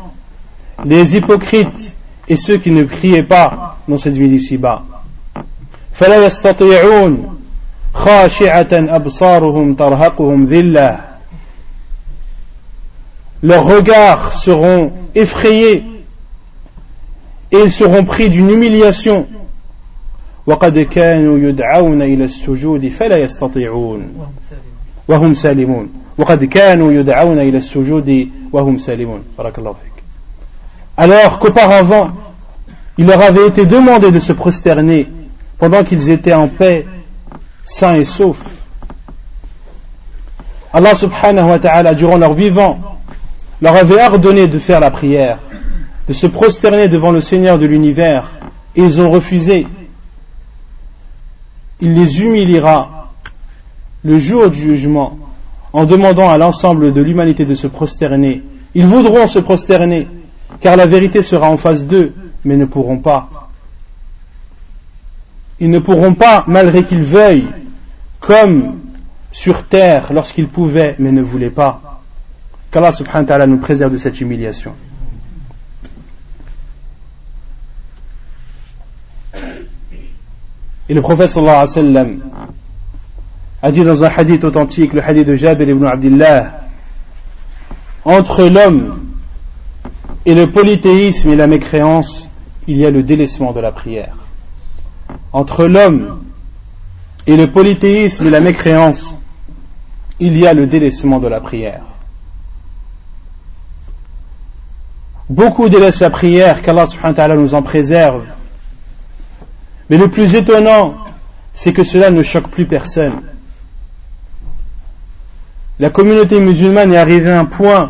[0.84, 1.96] les hypocrites
[2.28, 4.82] et ceux qui ne priaient pas dans cette vie d'ici-bas.
[13.42, 15.84] Leurs regards seront effrayés
[17.52, 19.26] et ils seront pris d'une humiliation.
[20.46, 24.28] وقد كانوا يدعون إلى السجود فلا يستطيعون
[25.10, 25.88] وهم سالمون
[26.18, 29.96] وقد كانوا يدعون إلى السجود وهم سالمون بارك الله فيك
[30.98, 32.10] alors qu'auparavant
[32.98, 35.08] il leur avait été demandé de se prosterner
[35.58, 36.86] pendant qu'ils étaient en paix
[37.64, 38.46] sains et saufs
[40.72, 42.98] Allah subhanahu wa ta'ala durant leur vivant
[43.60, 45.38] leur avait ordonné de faire la prière
[46.08, 48.30] de se prosterner devant le Seigneur de l'univers
[48.74, 49.66] et ils ont refusé
[51.80, 52.99] il les humiliera
[54.03, 55.17] le jour du jugement
[55.73, 58.43] en demandant à l'ensemble de l'humanité de se prosterner.
[58.75, 60.07] Ils voudront se prosterner,
[60.59, 63.29] car la vérité sera en face d'eux, mais ne pourront pas.
[65.59, 67.47] Ils ne pourront pas, malgré qu'ils veuillent,
[68.19, 68.79] comme
[69.31, 72.01] sur terre lorsqu'ils pouvaient, mais ne voulaient pas.
[72.71, 74.73] Qu'Allah subhanahu wa ta'ala nous préserve de cette humiliation.
[80.89, 82.19] Et le prophète sallallahu alayhi wa sallam
[83.61, 86.61] a dit dans un hadith authentique, le hadith de Jabir ibn Abdullah,
[88.05, 89.07] entre l'homme
[90.25, 92.29] et le polythéisme et la mécréance,
[92.67, 94.15] il y a le délaissement de la prière.
[95.33, 96.23] Entre l'homme
[97.27, 99.15] et le polythéisme et la mécréance,
[100.19, 101.81] il y a le délaissement de la prière.
[105.29, 108.23] Beaucoup délaissent la prière, qu'Allah subhanahu wa ta'ala nous en préserve.
[109.89, 110.95] Mais le plus étonnant,
[111.53, 113.21] c'est que cela ne choque plus personne
[115.81, 117.89] la communauté musulmane est arrivée à un point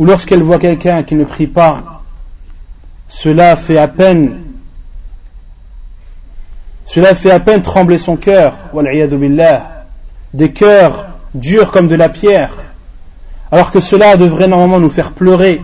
[0.00, 2.02] où lorsqu'elle voit quelqu'un qui ne prie pas,
[3.06, 4.40] cela fait à peine
[6.84, 8.54] cela fait à peine trembler son cœur,
[10.34, 12.50] des cœurs durs comme de la pierre,
[13.52, 15.62] alors que cela devrait normalement nous faire pleurer,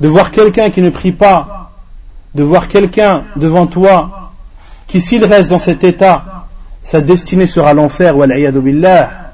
[0.00, 1.70] de voir quelqu'un qui ne prie pas,
[2.34, 4.32] de voir quelqu'un devant toi,
[4.88, 6.46] qui s'il reste dans cet état,
[6.82, 9.24] sa destinée sera l'enfer, billah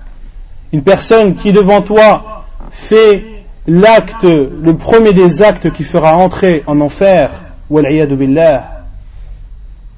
[0.72, 3.26] une personne qui devant toi fait
[3.68, 7.32] l'acte, le premier des actes qui fera entrer en enfer,
[7.70, 8.86] billah,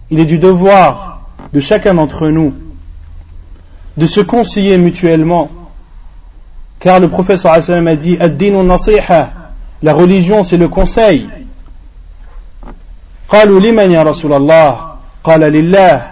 [0.09, 1.21] il est du devoir
[1.53, 2.53] de chacun d'entre nous
[3.97, 5.49] de se conseiller mutuellement.
[6.79, 8.17] Car le professeur a dit
[9.81, 11.27] La religion, c'est le conseil.
[13.29, 14.77] قالوا لمن يا رسول الله
[15.23, 16.07] قال لله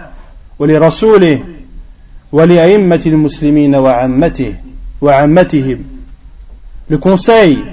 [0.60, 1.40] ولرسوله
[6.89, 7.65] le conseil,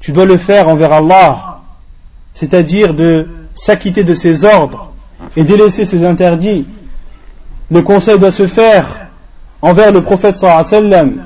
[0.00, 1.60] tu dois le faire envers Allah,
[2.32, 4.92] c'est-à-dire de s'acquitter de ses ordres
[5.36, 6.66] et délaisser ses interdits.
[7.70, 9.08] Le conseil doit se faire
[9.62, 11.18] envers le prophète sallallahu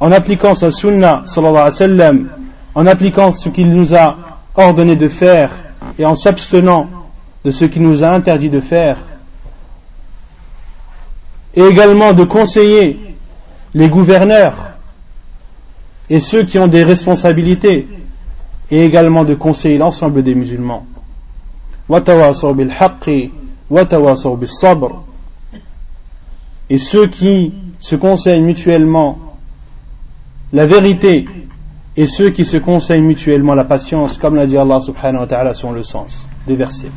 [0.00, 2.26] en appliquant sa sunna sallallahu
[2.74, 4.16] en appliquant ce qu'il nous a
[4.56, 5.50] ordonné de faire
[5.98, 6.88] et en s'abstenant
[7.44, 8.96] de ce qu'il nous a interdit de faire
[11.56, 12.98] et également de conseiller
[13.74, 14.74] les gouverneurs
[16.10, 17.86] et ceux qui ont des responsabilités
[18.70, 20.86] et également de conseiller l'ensemble des musulmans.
[26.70, 29.18] Et ceux qui se conseillent mutuellement
[30.52, 31.26] la vérité
[31.96, 35.54] et ceux qui se conseillent mutuellement la patience, comme l'a dit Allah subhanahu wa ta'ala
[35.54, 36.90] sur le sens des versets.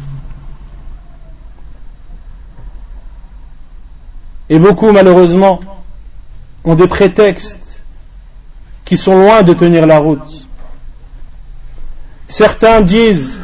[4.50, 5.60] Et beaucoup, malheureusement,
[6.64, 7.84] ont des prétextes
[8.86, 10.48] qui sont loin de tenir la route.
[12.28, 13.40] Certains disent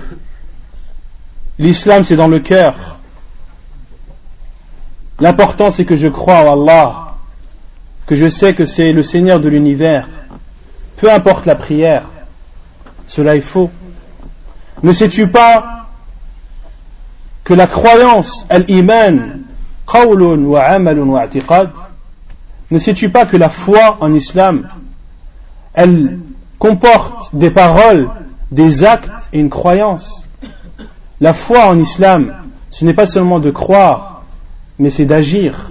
[1.59, 2.99] l'islam c'est dans le cœur.
[5.19, 7.15] L'important c'est que je crois en Allah,
[8.05, 10.07] que je sais que c'est le Seigneur de l'univers.
[10.97, 12.03] Peu importe la prière,
[13.07, 13.69] cela est faux.
[14.81, 15.87] Ne sais-tu pas
[17.43, 19.42] que la croyance, al-iman,
[22.71, 24.67] ne sais-tu pas que la foi en islam,
[25.73, 26.19] elle
[26.57, 28.09] comporte des paroles,
[28.51, 30.27] des actes et une croyance?
[31.21, 32.33] La foi en islam,
[32.71, 34.23] ce n'est pas seulement de croire,
[34.79, 35.69] mais c'est d'agir.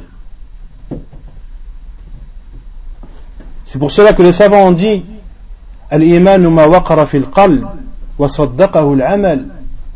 [3.65, 5.05] C'est pour cela que les savants ont dit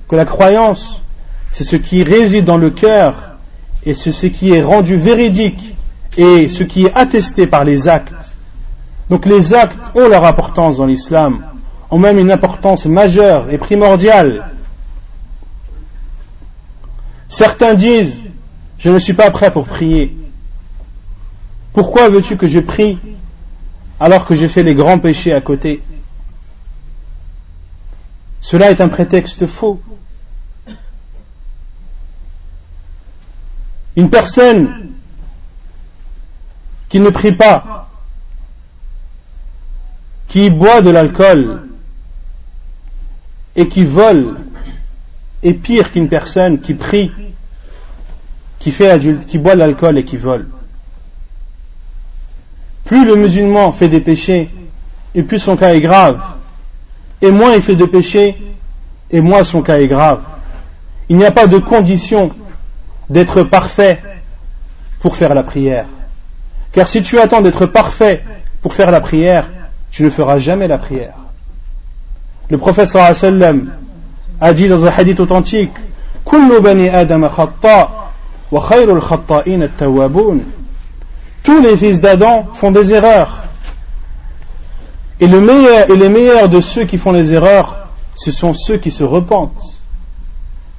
[0.09, 1.03] que la croyance,
[1.51, 3.36] c'est ce qui réside dans le cœur
[3.87, 5.77] et ce qui est rendu véridique
[6.19, 8.37] et ce qui est attesté par les actes.
[9.09, 11.45] Donc les actes ont leur importance dans l'islam,
[11.91, 14.51] ont même une importance majeure et primordiale.
[17.29, 18.25] Certains disent,
[18.79, 20.17] je ne suis pas prêt pour prier.
[21.73, 22.99] Pourquoi veux-tu que je prie
[24.01, 25.81] alors que j'ai fait les grands péchés à côté?
[28.41, 29.81] Cela est un prétexte faux.
[33.97, 34.91] Une personne
[36.89, 37.89] qui ne prie pas,
[40.29, 41.63] qui boit de l'alcool
[43.57, 44.37] et qui vole
[45.43, 47.11] est pire qu'une personne qui prie,
[48.59, 50.49] qui fait qui boit de l'alcool et qui vole.
[52.85, 54.51] Plus le musulman fait des péchés,
[55.15, 56.21] et plus son cas est grave.
[57.23, 58.37] Et moins il fait de péchés,
[59.11, 60.21] et moins son cas est grave.
[61.09, 62.33] Il n'y a pas de condition
[63.11, 64.01] d'être parfait
[65.01, 65.87] pour faire la prière.
[66.73, 68.23] Car si tu attends d'être parfait
[68.63, 69.47] pour faire la prière,
[69.91, 71.15] tu ne feras jamais la prière.
[72.49, 73.73] Le prophète sallam
[74.41, 75.73] a dit dans un hadith authentique
[81.45, 83.43] Tous les fils d'Adam font des erreurs.
[85.19, 88.77] Et, le meilleur, et les meilleurs de ceux qui font les erreurs, ce sont ceux
[88.77, 89.81] qui se repentent.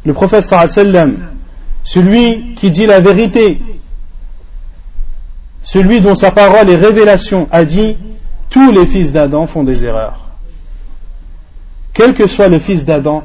[0.05, 1.17] Le prophète sallam,
[1.87, 3.61] celui qui dit la vérité,
[5.63, 7.95] celui dont sa parole est révélation, a dit
[8.49, 10.19] tous les fils d'Adam font des erreurs.
[11.93, 13.23] Quel que soit le fils d'Adam,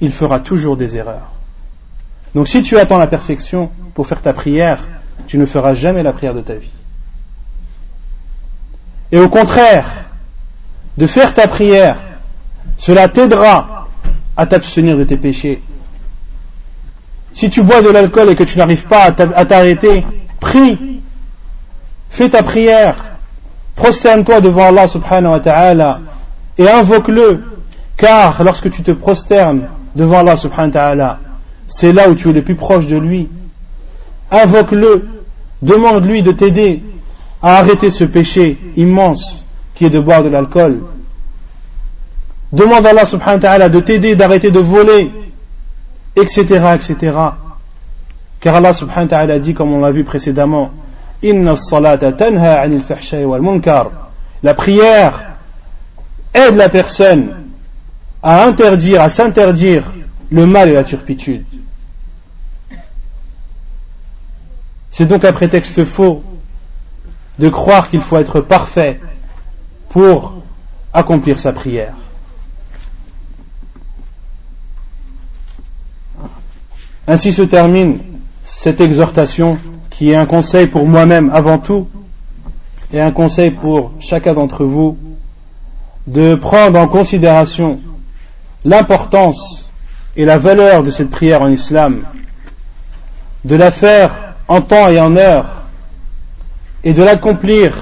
[0.00, 1.32] il fera toujours des erreurs.
[2.36, 4.84] Donc si tu attends la perfection pour faire ta prière,
[5.26, 6.70] tu ne feras jamais la prière de ta vie.
[9.10, 9.88] Et au contraire,
[10.96, 11.98] de faire ta prière,
[12.78, 13.88] cela t'aidera
[14.36, 15.60] à t'abstenir de tes péchés.
[17.36, 20.06] Si tu bois de l'alcool et que tu n'arrives pas à t'arrêter,
[20.40, 21.02] prie,
[22.08, 22.96] fais ta prière,
[23.74, 26.00] prosterne-toi devant Allah subhanahu wa ta'ala
[26.56, 27.44] et invoque-le,
[27.98, 31.18] car lorsque tu te prosternes devant Allah subhanahu wa ta'ala,
[31.68, 33.28] c'est là où tu es le plus proche de lui.
[34.30, 35.06] Invoque-le,
[35.60, 36.82] demande-lui de t'aider
[37.42, 40.78] à arrêter ce péché immense qui est de boire de l'alcool.
[42.50, 45.10] Demande à Allah subhanahu wa ta'ala de t'aider d'arrêter de voler,
[46.16, 47.16] etc., etc.
[48.40, 50.70] Car Allah subhanahu wa ta'ala dit, comme on l'a vu précédemment,
[54.42, 55.32] la prière
[56.34, 57.28] aide la personne
[58.22, 59.84] à interdire, à s'interdire
[60.30, 61.44] le mal et la turpitude.
[64.90, 66.22] C'est donc un prétexte faux
[67.38, 69.00] de croire qu'il faut être parfait
[69.90, 70.42] pour
[70.92, 71.94] accomplir sa prière.
[77.08, 77.98] Ainsi se termine
[78.44, 79.58] cette exhortation
[79.90, 81.88] qui est un conseil pour moi-même avant tout
[82.92, 84.96] et un conseil pour chacun d'entre vous
[86.06, 87.80] de prendre en considération
[88.64, 89.70] l'importance
[90.16, 92.02] et la valeur de cette prière en islam,
[93.44, 95.64] de la faire en temps et en heure
[96.84, 97.76] et de l'accomplir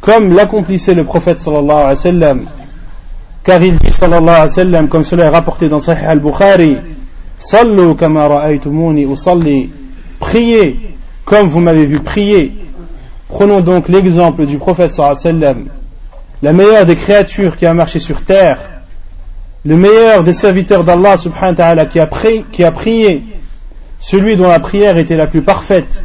[0.00, 2.44] comme l'accomplissait le prophète sallallahu alayhi wa sallam
[3.42, 6.78] car il dit sallallahu alayhi wa sallam comme cela est rapporté dans Sahih al-Bukhari
[7.38, 9.70] Sallu kama ra'aytumuni usalli.
[10.18, 10.96] Priez
[11.26, 12.54] comme vous m'avez vu prier.
[13.28, 15.66] Prenons donc l'exemple du prophète sallam,
[16.42, 18.58] la meilleure des créatures qui a marché sur terre,
[19.64, 23.24] le meilleur des serviteurs d'Allah subhanahu wa ta'ala qui a, prié,
[23.98, 26.04] celui dont la prière était la plus parfaite.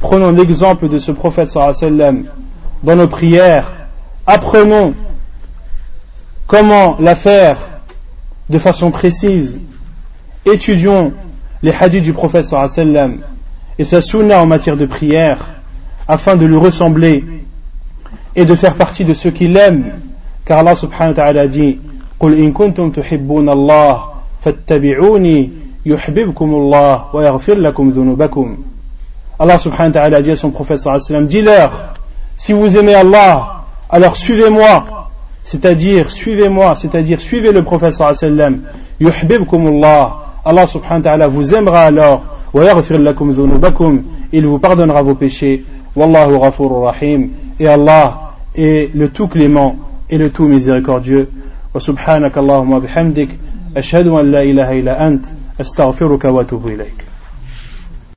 [0.00, 2.24] Prenons l'exemple de ce prophète sallam
[2.82, 3.72] dans nos prières.
[4.26, 4.92] Apprenons
[6.46, 7.56] comment la faire
[8.50, 9.58] de façon précise
[10.45, 11.13] étudions
[11.61, 13.19] les hadiths du prophète sallam
[13.79, 15.37] et sa sunna en matière de prière
[16.07, 17.23] afin de lui ressembler
[18.35, 19.93] et de faire partie de ceux qui l'aiment
[20.45, 21.79] car Allah subhanahu wa ta'ala dit
[22.19, 24.03] قل إن كنتم تحبون الله
[24.45, 25.49] فاتبعوني
[25.85, 28.57] يحببكم الله ويغفر لكم ذنوبكم
[29.39, 31.95] Allah subhanahu wa ta'ala dit à son prophète sallam dis-leur
[32.37, 35.09] si vous aimez Allah alors suivez-moi
[35.43, 38.61] c'est-à-dire suivez-moi c'est-à-dire suivez le prophète sallam
[39.01, 40.13] يحببكم الله
[40.48, 42.24] Allah subhanahu wa ta'ala vous aimera alors.
[44.32, 45.62] Il vous pardonnera vos péchés.
[45.94, 47.28] Wallahu ghafurur rahim.
[47.60, 49.76] Et Allah est le tout clément
[50.08, 51.28] et le tout miséricordieux.
[51.74, 53.28] Wa subhanakallahumma bihamdik.
[53.74, 55.20] Ashhadu an la ilaha illa ant.
[55.58, 57.07] Astaghfiruka wa atubu ilayk.